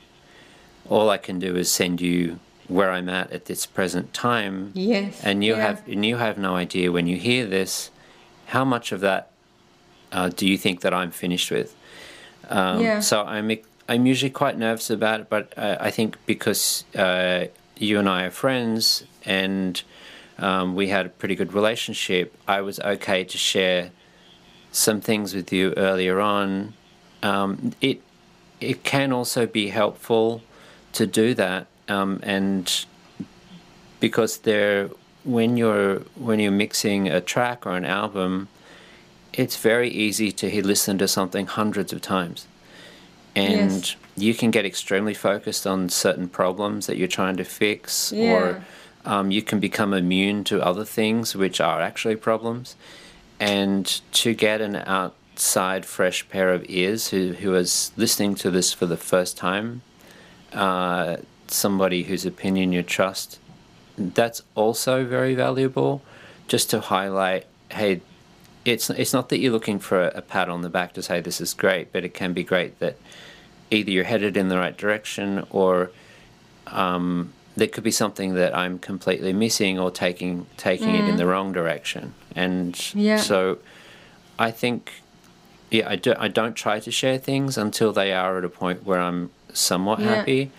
[0.87, 5.21] All I can do is send you where I'm at at this present time, yes
[5.21, 5.67] and you yeah.
[5.67, 7.91] have and you have no idea when you hear this
[8.47, 9.31] how much of that
[10.13, 11.75] uh, do you think that I'm finished with.
[12.47, 12.99] Um, Yeah.
[13.01, 13.51] So I'm
[13.87, 17.45] I'm usually quite nervous about it, but uh, I think because uh,
[17.77, 19.81] you and I are friends and
[20.39, 23.91] um, we had a pretty good relationship, I was okay to share
[24.71, 26.73] some things with you earlier on.
[27.23, 28.01] Um, it
[28.59, 30.41] it can also be helpful
[30.93, 32.85] to do that, um, and
[33.99, 34.89] because they're
[35.23, 38.47] when you're when you're mixing a track or an album,
[39.33, 42.47] it's very easy to listen to something hundreds of times,
[43.35, 43.95] and Yes.
[44.15, 48.31] you can get extremely focused on certain problems that you're trying to fix, Yeah.
[48.31, 48.63] or
[49.05, 52.75] um, you can become immune to other things which are actually problems,
[53.39, 58.73] and to get an outside fresh pair of ears who who is listening to this
[58.73, 59.81] for the first time,
[60.53, 61.17] uh,
[61.47, 63.39] somebody whose opinion you trust
[63.97, 66.01] that's also very valuable
[66.47, 68.01] just to highlight hey
[68.65, 71.21] it's it's not that you're looking for a, a pat on the back to say
[71.21, 72.97] this is great but it can be great that
[73.71, 75.91] either you're headed in the right direction or
[76.67, 81.25] um, there could be something that I'm completely missing or taking taking it in the
[81.25, 83.17] wrong direction and Yeah.
[83.17, 83.59] so
[84.37, 85.01] I think
[85.71, 88.85] yeah I, do, I don't try to share things until they are at a point
[88.85, 90.15] where I'm somewhat Yeah.
[90.17, 90.51] happy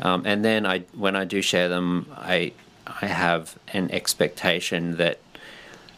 [0.00, 2.52] um, and then I when I do share them I
[2.86, 5.18] I have an expectation that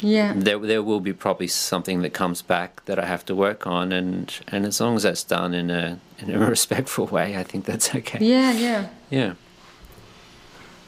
[0.01, 0.35] yeah.
[0.37, 3.93] There there will be probably something that comes back that I have to work on
[3.93, 7.65] and and as long as that's done in a in a respectful way I think
[7.65, 8.19] that's okay.
[8.21, 8.89] Yeah yeah.
[9.11, 9.35] Yeah.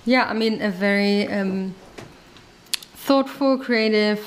[0.08, 1.74] Yeah, I mean, a very um,
[2.94, 4.26] thoughtful, creative,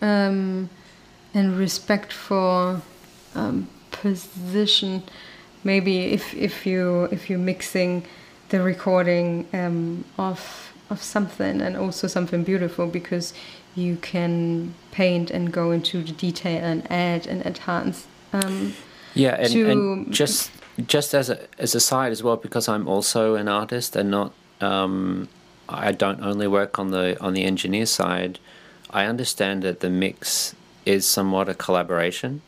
[0.00, 0.70] um,
[1.34, 2.82] and respectful
[3.34, 5.02] um, position.
[5.64, 8.04] Maybe if, if you if you're mixing
[8.50, 13.34] the recording um, of of something and also something beautiful because
[13.78, 18.06] you can paint and go into the detail and add and enhance.
[18.32, 18.74] Um,
[19.14, 20.50] yeah and, To- and just
[20.86, 24.32] just as a as a side as well because I'm also an artist and not
[24.60, 25.28] um,
[25.68, 28.38] I don't only work on the on the engineer side
[28.90, 30.54] I understand that the mix
[30.84, 32.42] is somewhat a collaboration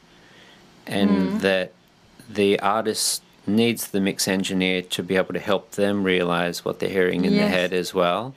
[0.86, 1.72] and that
[2.28, 6.88] the artist needs the mix engineer to be able to help them realize what they're
[7.00, 8.34] hearing in their head as well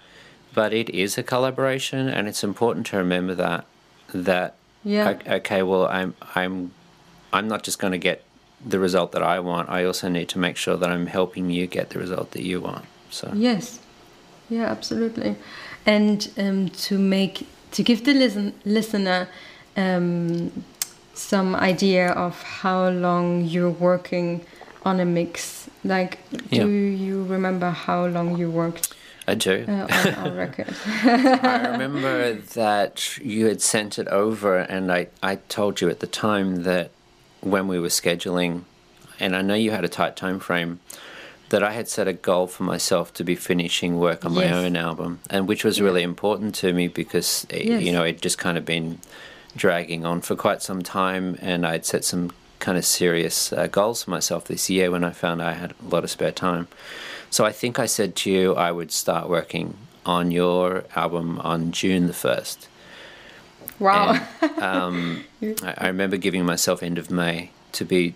[0.54, 3.66] but it is a collaboration and it's important to remember that
[4.14, 5.18] that yeah.
[5.28, 6.72] okay well i'm i'm
[7.32, 8.24] i'm not just going to get
[8.66, 11.66] the result that i want i also need to make sure that i'm helping you
[11.68, 13.80] get the result that you want so Yes,
[14.50, 15.36] yeah, absolutely,
[15.86, 19.28] and um, to make to give the listen, listener
[19.78, 20.52] um,
[21.14, 24.46] some idea of how long you're working
[24.84, 25.70] on a mix.
[25.84, 26.66] Like, do Yeah.
[26.66, 28.93] you remember how long you worked?
[29.28, 29.66] I do.
[29.68, 30.74] uh, on our record.
[30.86, 36.08] I remember that you had sent it over, and I, I told you at the
[36.08, 36.92] time that
[37.42, 38.64] when we were scheduling,
[39.20, 40.80] and I know you had a tight time frame,
[41.50, 44.56] that I had set a goal for myself to be finishing work on my Yes.
[44.56, 47.84] own album, and which was really important to me because it, Yes.
[47.84, 49.00] you know it just kind of been
[49.56, 54.04] dragging on for quite some time, and I'd set some kind of serious uh, goals
[54.04, 56.68] for myself this year when I found I had a lot of spare time.
[57.34, 59.76] So I think I said to you I would start working
[60.06, 62.68] on your album on June the first.
[63.80, 64.24] Wow.
[64.40, 68.14] And, um, I, I remember giving myself end of May to be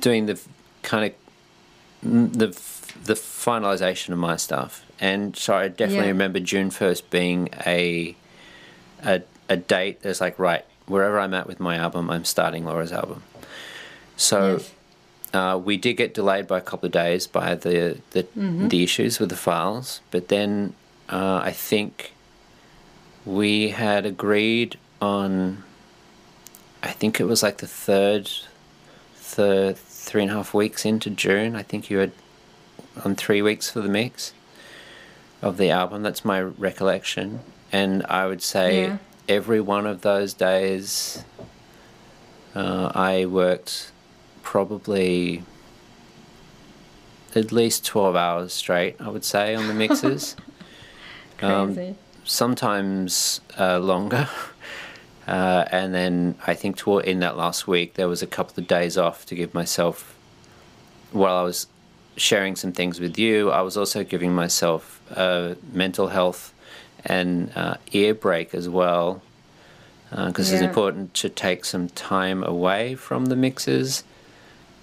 [0.00, 0.40] doing the
[0.82, 1.12] kind of
[2.02, 2.48] the
[3.04, 6.18] the finalization of my stuff, and so I definitely Yeah.
[6.18, 8.16] remember June first being a
[9.04, 12.90] a a date that's like right wherever I'm at with my album, I'm starting Laura's
[12.92, 13.22] album.
[14.16, 14.38] So.
[14.56, 14.72] Yes.
[15.32, 19.18] Uh, we did get delayed by a couple of days by the the, the issues
[19.20, 20.72] with the files, but then
[21.10, 22.12] uh, I think
[23.24, 25.62] we had agreed on.
[26.82, 28.30] I think it was like the third,
[29.16, 31.56] third three and a half weeks into June.
[31.56, 32.12] I think you had
[33.04, 34.32] on three weeks for the mix
[35.42, 36.02] of the album.
[36.02, 37.40] That's my recollection,
[37.72, 38.98] and I would say Yeah.
[39.28, 41.24] every one of those days,
[42.54, 43.90] uh, I worked
[44.46, 45.42] probably
[47.34, 50.36] at least 12 hours straight, I would say, on the mixes.
[51.42, 51.78] Um,
[52.24, 54.28] sometimes uh, longer.
[55.28, 58.68] Uh, and then I think toward in that last week, there was a couple of
[58.68, 60.14] days off to give myself,
[61.10, 61.66] while I was
[62.16, 66.54] sharing some things with you, I was also giving myself uh, mental health
[67.04, 69.20] and uh, ear break as well.
[70.10, 70.68] Because it's Yeah.
[70.68, 74.04] important to take some time away from the mixes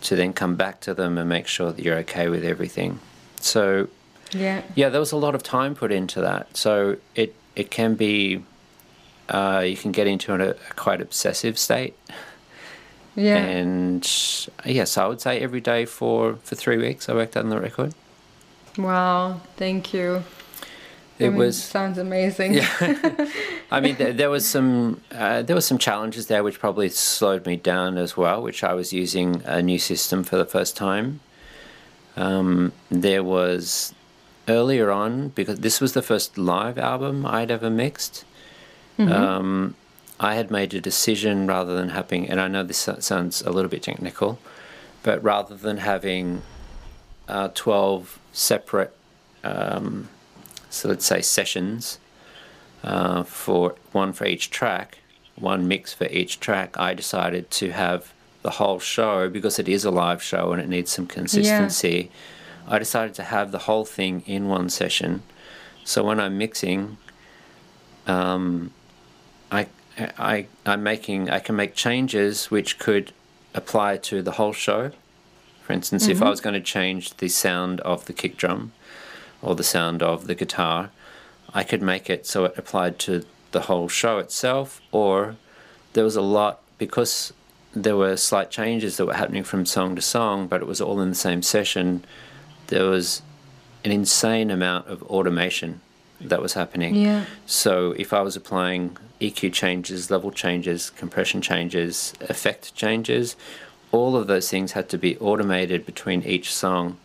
[0.03, 2.99] to then come back to them and make sure that you're okay with everything.
[3.39, 3.87] So,
[4.31, 4.61] yeah.
[4.75, 6.55] yeah, there was a lot of time put into that.
[6.55, 8.43] So it it can be
[9.29, 11.95] uh, you can get into a, a quite obsessive state.
[13.15, 13.37] Yeah.
[13.37, 14.03] And
[14.65, 17.93] yes, I would say every day for for three weeks I worked on the record.
[18.77, 19.39] wow.
[19.55, 20.23] Thank you.
[21.23, 22.53] I It mean, was sounds amazing.
[22.55, 23.29] yeah.
[23.71, 27.45] I mean, there, there was some uh, there was some challenges there which probably slowed
[27.45, 28.41] me down as well.
[28.43, 31.19] Which I was using a new system for the first time.
[32.15, 33.93] Um, there was
[34.47, 38.25] earlier on because this was the first live album I'd ever mixed.
[38.99, 39.75] Um,
[40.19, 43.69] I had made a decision rather than having, and I know this sounds a little
[43.69, 44.37] bit technical,
[45.01, 46.43] but rather than having
[47.27, 48.95] uh, twelve separate
[49.43, 50.09] um,
[50.73, 51.99] so let's say sessions
[52.83, 54.97] uh, for one for each track,
[55.35, 56.77] one mix for each track.
[56.79, 58.11] I decided to have
[58.41, 62.11] the whole show because it is a live show and it needs some consistency.
[62.67, 65.21] I decided to have the whole thing in one session.
[65.83, 66.97] So when I'm mixing,
[68.07, 68.71] um,
[69.51, 69.67] I,
[70.17, 73.11] I, I'm making, I can make changes which could
[73.53, 74.91] apply to the whole show.
[75.61, 78.73] For instance, if I was going to change the sound of the kick drum,
[79.43, 80.89] or the sound of the guitar,
[81.53, 85.35] I could make it so it applied to the whole show itself, or
[85.93, 87.33] there was a lot because
[87.75, 90.99] there were slight changes that were happening from song to song, but it was all
[91.01, 92.03] in the same session.
[92.67, 93.21] There was
[93.83, 95.81] an insane amount of automation
[96.21, 96.95] that was happening.
[96.95, 97.25] Yeah.
[97.45, 103.35] So if I was applying EQ changes, level changes, compression changes, effect changes,
[103.91, 106.97] all of those things had to be automated between each song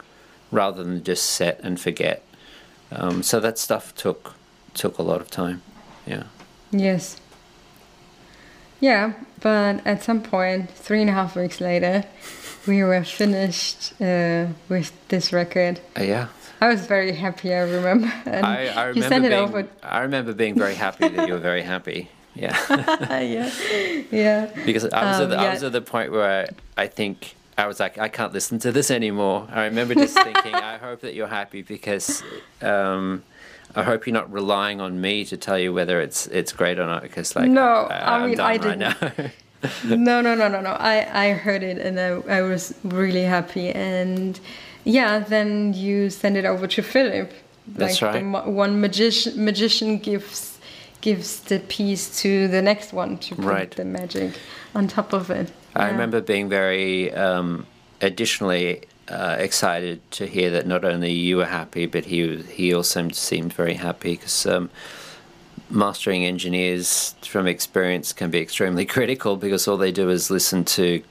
[0.51, 2.23] rather than just set and forget.
[2.91, 4.35] Um, so that stuff took
[4.75, 5.63] took a lot of time.
[6.07, 6.25] Yeah.
[6.71, 7.17] Yes.
[8.81, 12.05] Yeah, but at some point, three and a half weeks later,
[12.67, 15.81] we were finished uh, with this record.
[15.99, 16.29] Uh, yeah.
[16.61, 17.53] I was very happy.
[17.53, 18.13] I remember.
[18.27, 19.69] And I, I you remember sent it being, over.
[19.83, 22.09] I remember being very happy that you were very happy.
[22.35, 22.57] Yeah.
[23.21, 23.51] yeah,
[24.13, 27.35] yeah, because I was, Um, at the, I was at the point where I think
[27.59, 29.49] I was like, I can't listen to this anymore.
[29.51, 32.23] I remember just thinking, I hope that you're happy because
[32.63, 33.25] um,
[33.75, 36.87] I hope you're not relying on me to tell you whether it's it's great or
[36.87, 37.03] not.
[37.03, 38.79] Because like, No, I, I mean, I right didn't.
[38.79, 38.97] now.
[39.97, 40.71] no, no, no, no, no.
[40.71, 43.71] I I heard it and I I was really happy.
[43.71, 44.39] And
[44.85, 47.33] yeah, then you send it over to Philip.
[47.67, 48.45] That's like right.
[48.45, 50.59] The one magician magician gives
[51.01, 53.71] gives the piece to the next one to put Right.
[53.73, 54.33] the magic
[54.75, 55.51] on top of it.
[55.79, 55.93] I Yeah.
[55.93, 57.67] remember being very um,
[58.01, 63.09] additionally uh, excited to hear that not only you were happy, but he he also
[63.11, 64.71] seemed very happy because um,
[65.71, 71.03] mastering engineers from experience can be extremely critical because all they do is listen to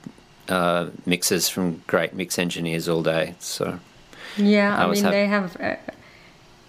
[0.48, 3.34] uh, mixes from great mix engineers all day.
[3.38, 3.78] So
[4.36, 5.78] Yeah, I I, mean hap- they have a,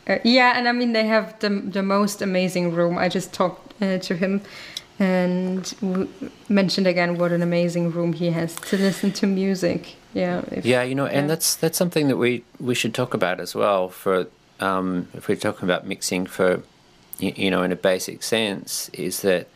[0.07, 2.97] uh, yeah, and I mean they have the the most amazing room.
[2.97, 4.41] I just talked uh, to him
[4.99, 6.09] and w-
[6.49, 9.95] mentioned again what an amazing room he has to listen to music.
[10.13, 10.41] Yeah.
[10.51, 13.55] if- Yeah, you know, and that's that's something that we we should talk about as
[13.55, 13.89] well.
[13.89, 14.27] For
[14.59, 16.61] um, if we're talking about mixing for,
[17.19, 19.47] you, you know, in a basic sense, is that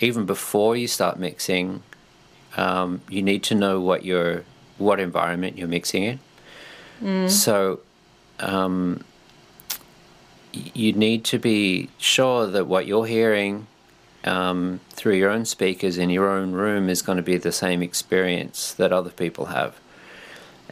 [0.00, 1.82] even before you start mixing,
[2.56, 4.44] um, you need to know what your
[4.78, 6.18] what environment you're mixing in.
[7.28, 7.80] So,
[8.38, 9.02] um,
[10.52, 13.66] you need to be sure that what you're hearing
[14.24, 17.82] um, through your own speakers in your own room is going to be the same
[17.82, 19.78] experience that other people have.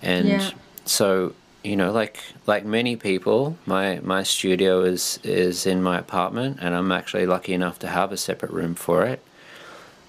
[0.02, 0.50] And Yeah.
[0.84, 6.58] so, you know, like like many people, my my studio is is in my apartment,
[6.60, 9.22] and I'm actually lucky enough to have a separate room for it.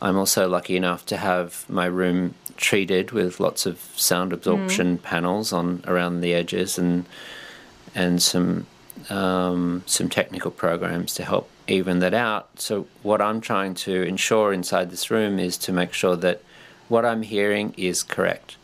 [0.01, 5.53] I'm also lucky enough to have my room treated with lots of sound absorption panels
[5.53, 7.05] on around the edges and
[7.93, 8.65] and some
[9.09, 12.59] um, some technical programs to help even that out.
[12.59, 16.41] So what I'm trying to ensure inside this room is to make sure that
[16.87, 18.57] what I'm hearing is correct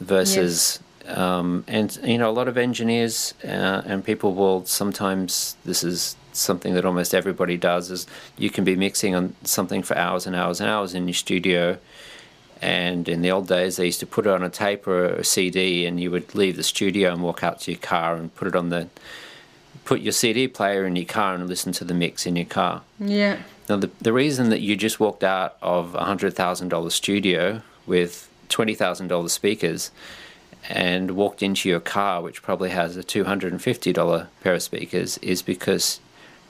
[0.00, 5.82] versus um, and you know a lot of engineers uh, and people will sometimes this
[5.82, 8.06] is something that almost everybody does is
[8.38, 11.76] you can be mixing on something for hours and hours and hours in your studio
[12.62, 15.24] and in the old days they used to put it on a tape or a
[15.24, 18.46] cd and you would leave the studio and walk out to your car and put
[18.46, 18.88] it on the
[19.84, 22.82] put your cd player in your car and listen to the mix in your car
[22.98, 23.38] Yeah.
[23.68, 27.62] now, the, the reason that you just walked out of a hundred thousand dollar studio
[27.86, 29.90] with twenty thousand dollar speakers
[30.68, 34.54] and walked into your car, which probably has a two hundred and fifty dollar pair
[34.54, 36.00] of speakers, is because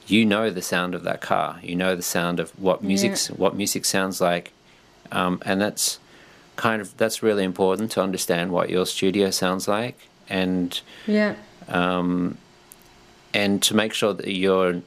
[0.07, 1.59] you know the sound of that car.
[1.62, 3.37] You know the sound of what music Yeah.
[3.37, 4.53] what music sounds like,
[5.12, 5.99] um, and that's
[6.57, 11.37] kind of that's really important to understand what your studio sounds like and Yeah.
[11.68, 12.37] um,
[13.35, 14.83] and to make sure that you're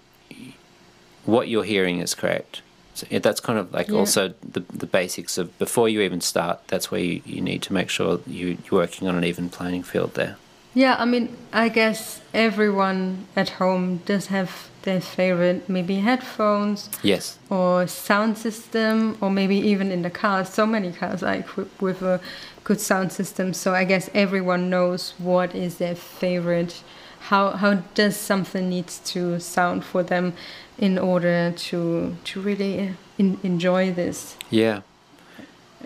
[1.26, 2.62] what you're hearing is correct.
[2.96, 4.00] So that's kind of like Yeah.
[4.00, 6.60] also the the basics of before you even start.
[6.68, 9.84] That's where you, you need to make sure you you're working on an even playing
[9.84, 10.36] field there.
[10.76, 14.50] Yeah, I mean, I guess everyone at home does have
[14.82, 17.38] their favorite, maybe headphones Yes.
[17.50, 20.44] or sound system, or maybe even in the car.
[20.46, 22.20] So many cars are equipped with a
[22.64, 23.54] good sound system.
[23.54, 26.82] So I guess everyone knows what is their favorite.
[27.30, 30.34] How how does something needs to sound for them
[30.78, 34.36] in order to to really uh, in, enjoy this?
[34.50, 34.82] Yeah.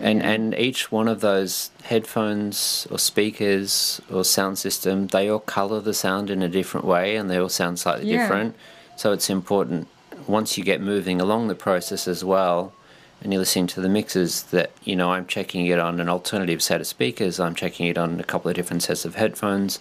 [0.00, 5.80] And and each one of those headphones or speakers or sound system, they all color
[5.80, 8.22] the sound in a different way and they all sound slightly Yeah.
[8.22, 8.54] different.
[8.96, 9.88] So it's important
[10.26, 12.72] once you get moving along the process as well
[13.20, 16.62] and you're listening to the mixes that, you know, I'm checking it on an alternative
[16.62, 19.80] set of speakers, I'm checking it on a couple of different sets of headphones,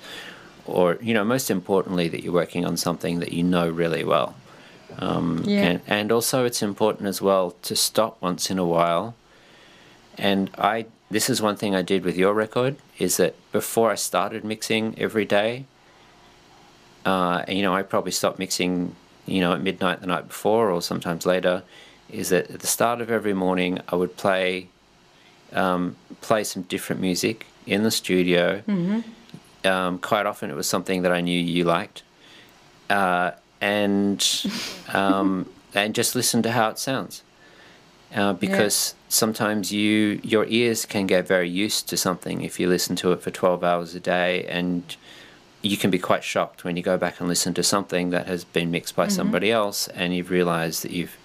[0.68, 4.36] or, you know, most importantly that you're working on something that you know really well.
[5.00, 5.64] Um, Yeah.
[5.64, 9.16] and, and also it's important as well to stop once in a while
[10.18, 13.96] and I this is one thing I did with your record is that before I
[13.96, 15.64] started mixing every day,
[17.06, 18.94] uh, you know, I probably stopped mixing,
[19.26, 21.64] you know, at midnight the night before or sometimes later.
[22.10, 24.68] Is that at the start of every morning I would play,
[25.54, 28.64] um, play some different music in the studio.
[29.68, 32.04] Um, quite often it was something that I knew you liked,
[32.90, 34.26] uh, and
[34.94, 37.24] um, and just listen to how it sounds.
[38.16, 42.96] Uh, because sometimes you your ears can get very used to something if you listen
[42.96, 44.96] to it for 12 hours a day and
[45.62, 48.46] you can be quite shocked when you go back and listen to something that has
[48.46, 51.18] been mixed by somebody else and you've realized that you've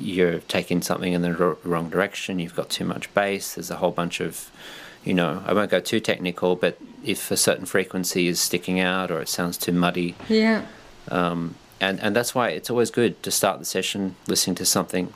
[0.00, 3.76] you're taking something in the r- wrong direction you've got too much bass there's a
[3.76, 4.50] whole bunch of
[5.04, 9.10] you know i won't go too technical but if a certain frequency is sticking out
[9.10, 10.62] or it sounds too muddy Yeah.
[11.10, 15.12] um, and and that's why it's always good to start the session listening to something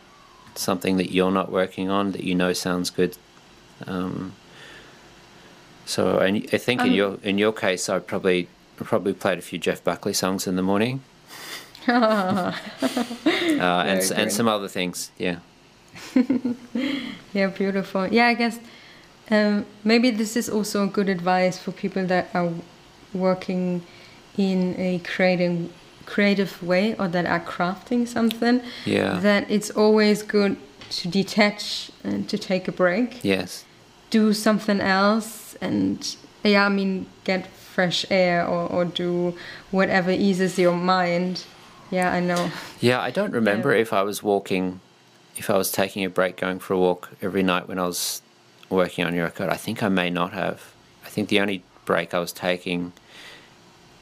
[0.54, 3.16] something that you're not working on that you know sounds good
[3.86, 4.32] um,
[5.86, 8.48] so and I think in Um, your in your case I probably
[8.80, 11.00] I probably played a few Jeff Buckley songs in the morning
[11.88, 12.52] uh,
[13.58, 15.38] and and some other things yeah
[17.34, 18.06] Yeah, beautiful.
[18.08, 18.58] Yeah, I guess
[19.30, 22.50] um, maybe this is also good advice for people that are
[23.12, 23.82] working
[24.36, 25.72] in a creating
[26.06, 28.62] creative way or that are crafting something.
[28.86, 30.56] yeah That it's always good
[30.90, 33.64] to detach and to take a break, yes
[34.10, 39.34] do something else, and yeah, I mean, get fresh air or, or do
[39.70, 41.44] whatever eases your mind.
[41.90, 42.50] Yeah, I know.
[42.80, 43.82] Yeah, I don't remember Yeah.
[43.82, 44.80] if I was walking,
[45.36, 48.22] if I was taking a break, going for a walk every night when I was
[48.70, 49.48] working on your record.
[49.48, 50.72] I think I may not have.
[51.04, 52.92] I think the only break I was taking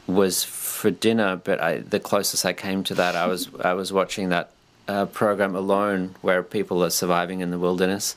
[0.07, 3.93] was for dinner, but I, the closest I came to that, I was I was
[3.93, 4.51] watching that
[4.89, 8.17] uh, program Alone, where people are surviving in the wilderness.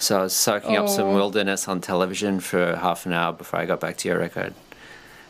[0.00, 1.14] So I was soaking up some Oh.
[1.14, 4.54] wilderness on television for half an hour before I got back to your record.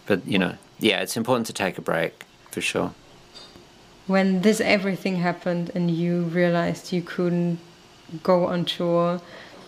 [0.07, 2.93] But you know, yeah, it's important to take a break for sure.
[4.07, 7.59] When this everything happened and you realized you couldn't
[8.23, 9.21] go on tour,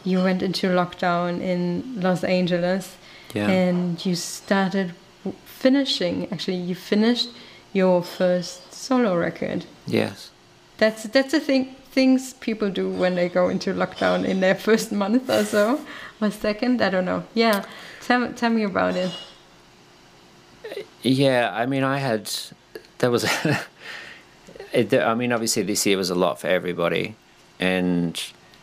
[0.04, 2.96] you went into lockdown in Los Angeles
[3.34, 3.48] Yeah.
[3.48, 4.94] and you started
[5.44, 6.28] finishing.
[6.32, 7.28] Actually, you finished
[7.72, 9.66] your first solo record.
[9.86, 10.30] Yes.
[10.78, 14.92] That's that's the thing things people do when they go into lockdown in their first
[14.92, 15.80] month or so
[16.20, 16.80] or second.
[16.82, 17.24] I don't know.
[17.34, 17.64] Yeah,
[18.00, 19.10] tell tell me about it.
[21.02, 22.30] Yeah, I mean, I had
[22.98, 23.24] there was.
[24.72, 27.16] it, I mean, obviously, this year was a lot for everybody,
[27.58, 28.20] and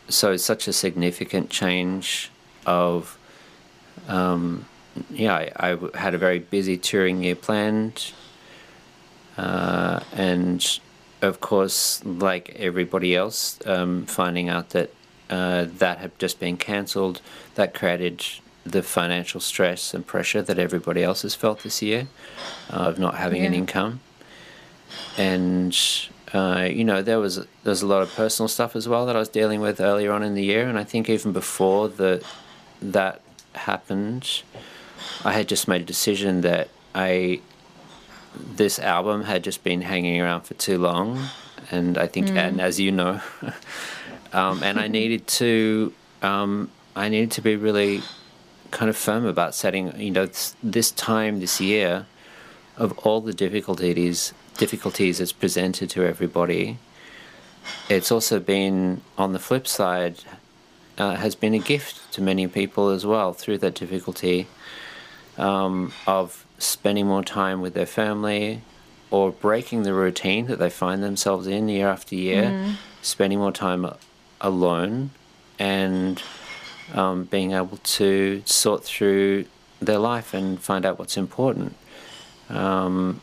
[0.08, 2.30] so it's such a significant change
[2.66, 3.18] of.
[4.08, 4.66] Um,
[5.10, 8.12] yeah, I had a very busy touring year planned,
[9.36, 10.80] uh, and
[11.22, 14.90] of course, like everybody else, um, finding out that
[15.30, 17.20] uh, that had just been cancelled,
[17.54, 18.24] that created
[18.64, 22.08] the financial stress and pressure that everybody else has felt this year
[22.72, 24.00] uh, of not having an income.
[25.16, 25.76] And
[26.34, 29.18] uh, you know, there was there's a lot of personal stuff as well that I
[29.18, 32.22] was dealing with earlier on in the year, and I think even before the
[32.82, 33.20] that
[33.54, 34.42] happened,
[35.24, 37.40] I had just made a decision that I
[38.36, 41.28] this album had just been hanging around for too long,
[41.70, 43.20] and I think, and as you know,
[44.32, 48.02] um, and I needed to, um, I needed to be really
[48.70, 52.06] kind of firm about setting, you know, this, this time this year,
[52.76, 56.78] of all the difficulties difficulties it's presented to everybody.
[57.88, 60.18] It's also been on the flip side,
[60.98, 64.46] uh, has been a gift to many people as well through that difficulty
[65.38, 68.60] um, of spending more time with their family
[69.10, 73.90] or breaking the routine that they find themselves in year after year, spending more time
[74.40, 75.10] alone
[75.58, 76.22] and
[76.94, 79.44] um, being able to sort through
[79.80, 81.74] their life and find out what's important.
[82.50, 83.20] Um,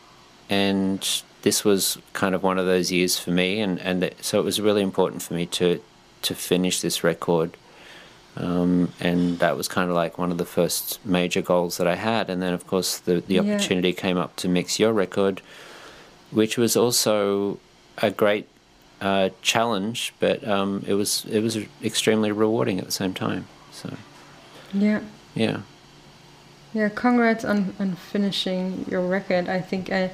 [0.50, 4.40] and this was kind of one of those years for me, and, and it- so
[4.40, 5.80] it was really important for me to
[6.24, 7.56] to finish this record.
[8.38, 11.96] Um, and that was kind of like one of the first major goals that I
[11.96, 12.30] had.
[12.30, 13.42] And then, of course, the, the Yeah.
[13.44, 15.42] opportunity came up to mix your record,
[16.32, 17.60] which was also
[18.02, 18.48] a great
[19.00, 23.46] uh, challenge, but um, it was it was extremely rewarding at the same time.
[23.72, 23.94] So
[24.74, 25.02] Yeah.
[25.36, 25.60] yeah,
[26.74, 29.48] Yeah, congrats on, on finishing your record.
[29.48, 30.12] I think I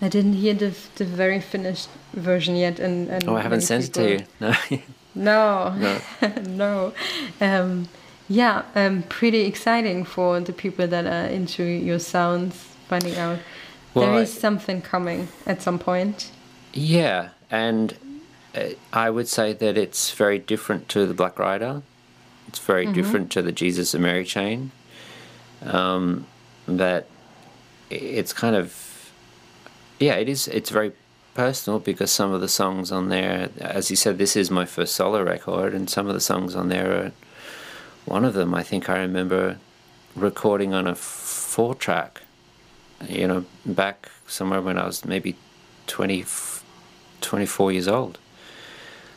[0.00, 3.84] I didn't hear the the very finished version yet, and, and oh, I haven't sent
[3.84, 4.24] it to you.
[4.40, 4.54] No,
[5.14, 5.74] No,
[6.20, 6.32] no.
[6.46, 6.92] no.
[7.40, 7.88] Um,
[8.28, 12.54] yeah, um, pretty exciting for the people that are into your sounds.
[12.88, 13.38] Finding out
[13.94, 16.30] Well, there I- something coming at some point.
[16.72, 17.94] Yeah, and
[18.54, 18.60] uh,
[18.92, 21.82] I would say that it's very different to the Black Ryder.
[22.46, 24.70] It's very different to the Jesus and Mary chain.
[25.62, 26.26] Um,
[26.66, 27.06] that
[27.90, 28.72] it's kind of
[29.98, 30.48] yeah, it is.
[30.48, 30.92] It's very
[31.34, 34.94] personal because some of the songs on there, as you said, this is my first
[34.94, 37.12] solo record, and some of the songs on there are
[38.04, 38.54] one of them.
[38.54, 39.58] I think I remember
[40.16, 42.22] recording on a four track.
[43.08, 45.36] You know, back somewhere when I was maybe
[45.86, 46.24] 20,
[47.20, 48.18] 24 years old.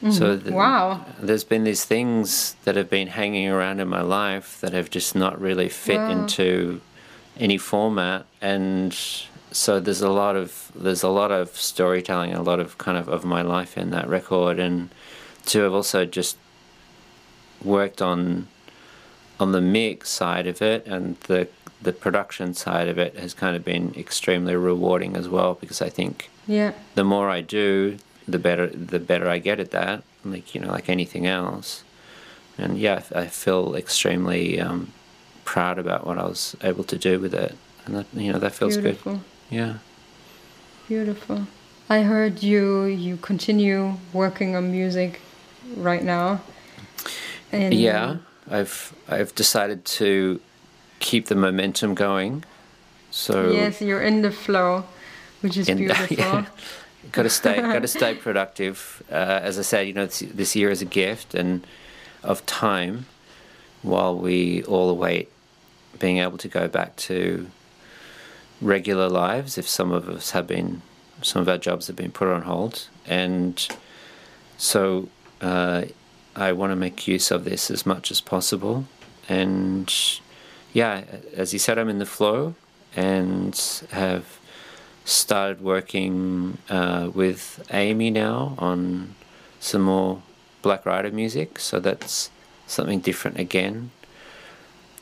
[0.04, 0.12] Mm-hmm.
[0.12, 1.06] So th- Wow.
[1.20, 5.16] there's been these things that have been hanging around in my life that have just
[5.16, 6.12] not really fit Wow.
[6.12, 6.82] into
[7.40, 8.96] any format, and
[9.52, 13.08] so there's a lot of there's a lot of storytelling, a lot of kind of
[13.08, 14.90] of my life in that record, and
[15.48, 16.38] to have also just
[17.64, 18.48] worked on
[19.40, 21.48] on the mix side of it and the
[21.82, 25.90] the production side of it has kind of been extremely rewarding as well because I
[25.90, 27.98] think Yeah, the more I do,
[28.28, 30.04] the better the better I get at that.
[30.24, 31.84] Like you know, like anything else.
[32.58, 34.94] And yeah, I feel extremely um,
[35.46, 38.54] proud about what I was able to do with it, and that you know that
[38.54, 39.22] feels beautiful, good.
[39.52, 39.74] Yeah.
[40.88, 41.46] beautiful.
[41.90, 45.20] I heard you you continue working on music
[45.76, 46.40] right now.
[47.52, 48.18] And Yeah,
[48.50, 50.40] I've I've decided to
[51.00, 52.44] keep the momentum going.
[53.12, 54.86] So Yes, you're in the flow,
[55.42, 56.18] which is in- beautiful.
[56.18, 56.46] yeah.
[57.12, 60.56] got to stay got to stay productive uh, as i said you know this, this
[60.56, 61.66] year is a gift and
[62.24, 63.06] of time
[63.82, 65.28] while we all await
[66.00, 67.48] being able to go back to
[68.62, 70.82] regular lives if some of us have been
[71.24, 72.88] some of our jobs have been put on hold.
[73.06, 73.68] And
[74.58, 75.10] so
[75.42, 75.84] uh,
[76.36, 78.86] i want to make use of this as much as possible.
[79.28, 79.94] And
[80.74, 81.04] yeah
[81.36, 82.56] as you said i'm in the flow
[82.96, 83.56] and
[83.92, 84.40] have
[85.06, 89.16] started working uh, with Amy now on
[89.60, 90.22] some more
[90.62, 92.30] Black Ryder music, so that's
[92.68, 93.92] something different again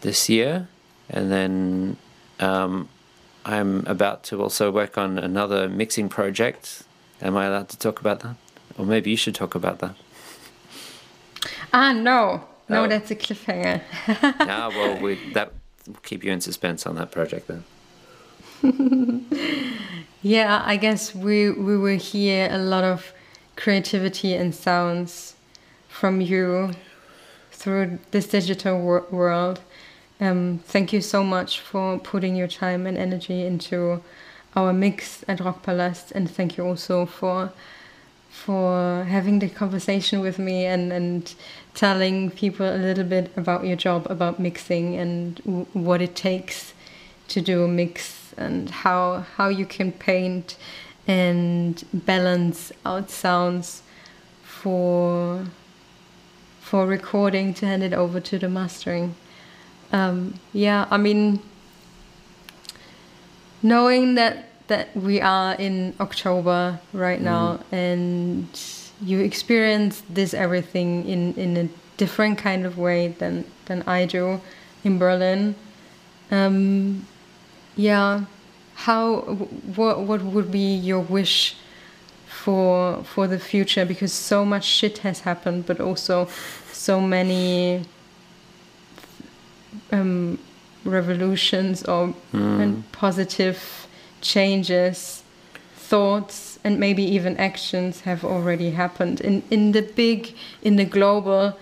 [0.01, 0.68] this year.
[1.10, 1.97] And then
[2.39, 2.88] um,
[3.50, 6.84] I'm about to also work on another mixing project.
[7.20, 8.36] Am I allowed to talk about that?
[8.78, 9.95] Or maybe you should talk about that.
[11.74, 12.43] Ah, no.
[12.70, 12.88] No, oh.
[12.88, 13.82] that's a cliffhanger.
[14.08, 15.52] ah, well, we, that
[15.88, 17.64] will keep you in suspense on that project then.
[20.22, 23.14] yeah, I guess we we will hear a lot of
[23.56, 25.34] creativity and sounds
[25.88, 26.74] from you
[27.52, 29.62] through this digital wor world.
[30.22, 34.03] Um, thank you so much for putting your time and energy into
[34.53, 37.51] our mix at Rockpalast, and thank you also for
[38.30, 41.34] for having the conversation with me and and
[41.74, 45.39] telling people a little bit about your job, about mixing, and
[45.74, 46.74] what it takes
[47.30, 50.57] to do a mix, and how how you can paint
[51.07, 53.84] and balance out sounds
[54.43, 55.45] for
[56.59, 59.15] for recording to hand it over to the mastering
[59.92, 61.40] um, yeah, I mean,
[63.62, 67.74] knowing that that we are in October right now mm.
[67.74, 68.48] and
[69.02, 74.42] you experience this everything in in a different kind of way than than I do
[74.84, 75.56] in Berlin.
[76.32, 77.08] Um,
[77.76, 78.26] yeah,
[78.76, 79.22] how
[79.76, 81.56] what what would be your wish
[82.28, 83.86] for for the future?
[83.86, 86.28] Because so much shit has happened, but also
[86.72, 87.86] so many
[89.92, 90.40] um,
[90.86, 92.62] revolutions or mm.
[92.62, 93.88] and positive
[94.22, 95.24] changes,
[95.76, 101.58] thoughts, and maybe even actions have already happened in in the big, in the global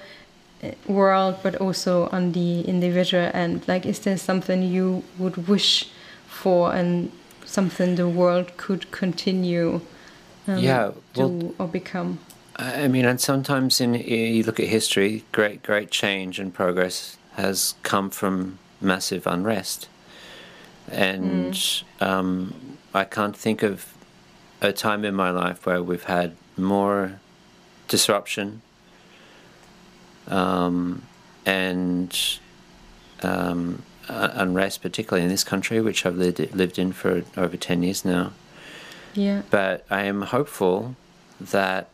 [0.63, 3.67] uh, world, but also on the individual end.
[3.67, 5.89] Like, is there something you would wish
[6.27, 7.11] for, and
[7.45, 9.81] something the world could continue?
[10.47, 12.19] Um, yeah, well, do or become.
[12.59, 17.75] I mean, and sometimes in you look at history, great, great change and progress has
[17.83, 19.87] come from massive unrest.
[20.89, 21.83] And mm.
[22.01, 23.93] um, I can't think of
[24.61, 27.19] a time in my life where we've had more
[27.87, 28.61] disruption
[30.27, 31.03] um,
[31.45, 32.39] and
[33.21, 38.03] um, unrest, particularly in this country, which I've lived, lived in for over 10 years
[38.03, 38.33] now.
[39.13, 39.43] Yeah.
[39.49, 40.95] But I am hopeful
[41.39, 41.89] that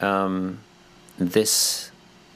[0.00, 0.58] um,
[1.18, 1.89] this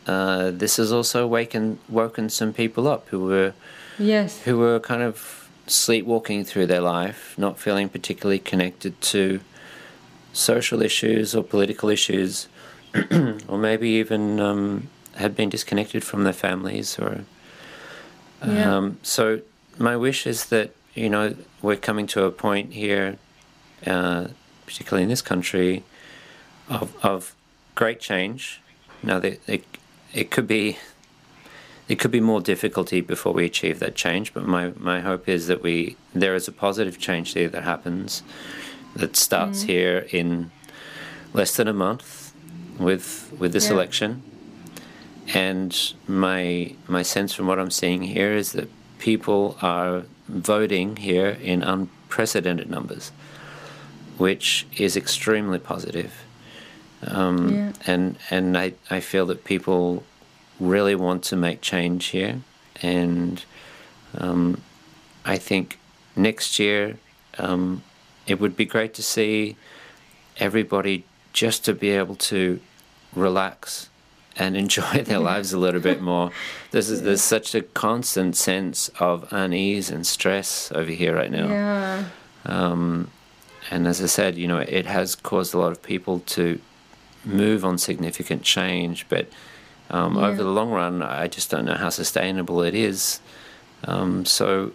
[0.07, 3.55] uh, this has also waken woken some people up who were
[3.98, 9.40] yes who were kind of sleepwalking through their life, not feeling particularly connected to
[10.32, 12.48] social issues or political issues,
[13.48, 17.24] or maybe even um, had been disconnected from their families or.
[18.46, 18.76] Yeah.
[18.76, 19.40] Um, so
[19.78, 23.16] my wish is that you know we're coming to a point here,
[23.86, 24.28] uh,
[24.66, 25.82] particularly in this country,
[26.68, 27.34] of of
[27.74, 28.61] great change.
[29.02, 29.62] Now, they, they,
[30.14, 30.78] it could be
[31.86, 34.32] it could be more difficulty before we achieve that change.
[34.32, 38.22] But my, my hope is that we there is a positive change there that happens
[38.96, 39.66] that starts mm.
[39.66, 40.50] here in
[41.32, 42.32] less than a month
[42.78, 43.74] with with this yeah.
[43.74, 44.22] election.
[45.34, 51.36] And my my sense from what I'm seeing here is that people are voting here
[51.42, 53.10] in unprecedented numbers,
[54.16, 56.23] which is extremely positive.
[57.07, 57.72] Um, yeah.
[57.86, 60.05] And and I, I feel that people
[60.61, 62.40] really want to make change here,
[62.82, 63.44] and
[64.16, 64.61] um,
[65.24, 65.78] I think
[66.16, 66.96] next year
[67.38, 67.82] um,
[68.26, 69.57] it would be great to see
[70.38, 72.61] everybody just to be able to
[73.14, 73.88] relax
[74.36, 76.30] and enjoy their lives a little bit more.
[76.70, 81.48] There's there's such a constant sense of unease and stress over here right now.
[81.48, 82.05] Yeah.
[82.46, 83.11] Um,
[83.70, 86.61] and as I said, you know, it has caused a lot of people to
[87.24, 89.28] move on significant change, but
[89.90, 90.26] um, yeah.
[90.26, 93.20] over the long run, I just don't know how sustainable it is.
[93.84, 94.72] Um, so,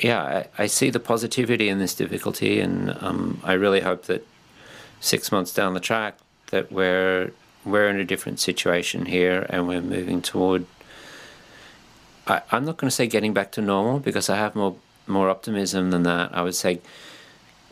[0.00, 0.22] yeah,
[0.58, 4.26] I, I, see the positivity in this difficulty, and um, I really hope that
[5.00, 6.18] six months down the track
[6.50, 7.32] that we're
[7.64, 10.66] we're in a different situation here, and we're moving toward.
[12.26, 15.30] I, I'm not going to say getting back to normal because I have more more
[15.30, 16.36] optimism than that.
[16.36, 16.80] I would say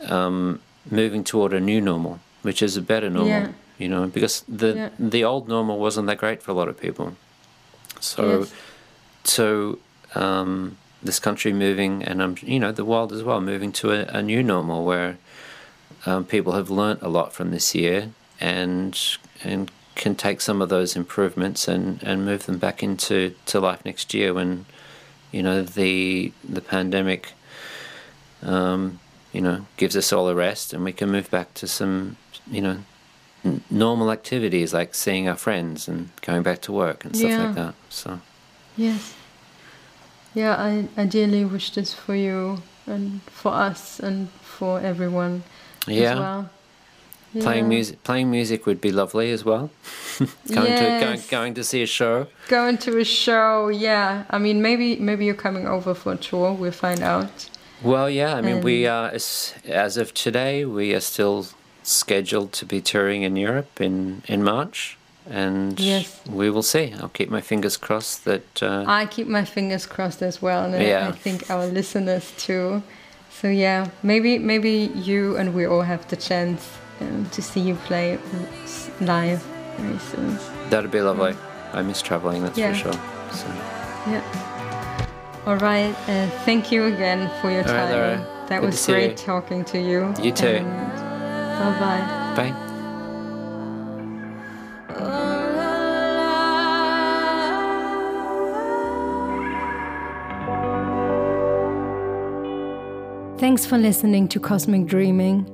[0.07, 3.29] um, moving toward a new normal, which is a better normal.
[3.29, 4.89] Yeah you know, because the yeah.
[4.99, 7.15] the old normal wasn't that great for a lot of people.
[7.99, 8.53] So, yes.
[9.23, 9.79] so
[10.13, 14.17] um, this country moving, and um, you know, the world as well, moving to a,
[14.17, 15.17] a new normal where
[16.05, 20.67] um, people have learnt a lot from this year and and can take some of
[20.67, 24.65] those improvements and, and move them back into to life next year when
[25.31, 27.33] you know the the pandemic
[28.45, 28.99] um,
[29.35, 32.15] you know, gives us all a rest, and we can move back to some,
[32.49, 32.77] you know,
[33.69, 37.45] normal activities like seeing our friends and going back to work and stuff Yeah.
[37.45, 37.73] like that.
[37.89, 38.19] So
[38.77, 39.13] Yes.
[40.33, 45.43] Yeah, I ideally wish this for you and for us and for everyone
[45.87, 46.49] yeah, as well.
[47.39, 49.69] playing music, playing music would be lovely as well.
[50.19, 52.27] going to going, going to see a show.
[52.49, 54.23] Going to a show, yeah.
[54.29, 56.51] I mean, maybe maybe you're coming over for a tour.
[56.53, 57.49] We'll find out.
[57.81, 61.45] Well, yeah, I mean, we are as, as of today, we are still
[61.87, 64.97] scheduled to be touring in Europe in in March,
[65.29, 66.19] and Yes.
[66.29, 66.93] we will see.
[66.99, 68.61] I'll keep my fingers crossed that.
[68.61, 71.09] Uh, I keep my fingers crossed as well, and I- Yeah.
[71.09, 72.81] I think our listeners too.
[73.41, 76.61] So yeah, maybe maybe you and we all have the chance
[77.01, 78.17] um, to see you play
[79.01, 79.41] live
[79.77, 80.37] very soon.
[80.69, 81.35] That'd be lovely.
[81.73, 82.71] I miss traveling, that's Yeah.
[82.73, 82.99] for sure.
[83.31, 83.45] So,
[84.07, 84.21] Yeah.
[85.45, 85.93] All right.
[86.07, 87.91] Uh, thank you again for your All right, time.
[87.91, 88.25] Laura.
[88.47, 89.25] That Good was great you.
[89.25, 90.13] talking to you.
[90.21, 90.63] You too.
[91.59, 92.35] Bye.
[92.35, 92.51] bye.
[92.51, 92.65] Bye.
[103.37, 105.51] Thanks for listening to Cosmic Dreaming.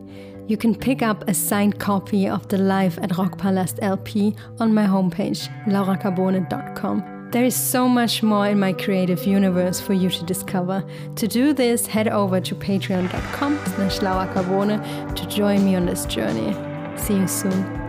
[0.48, 4.86] You can pick up a signed copy of the Live at Rockpalast LP on my
[4.86, 7.21] homepage, lauracarbone.com.
[7.32, 10.84] There is so much more in my creative universe for you to discover.
[11.16, 14.02] To do this, head over to patreon.com slash
[15.16, 16.54] to join me on this journey.
[16.98, 17.81] See you soon.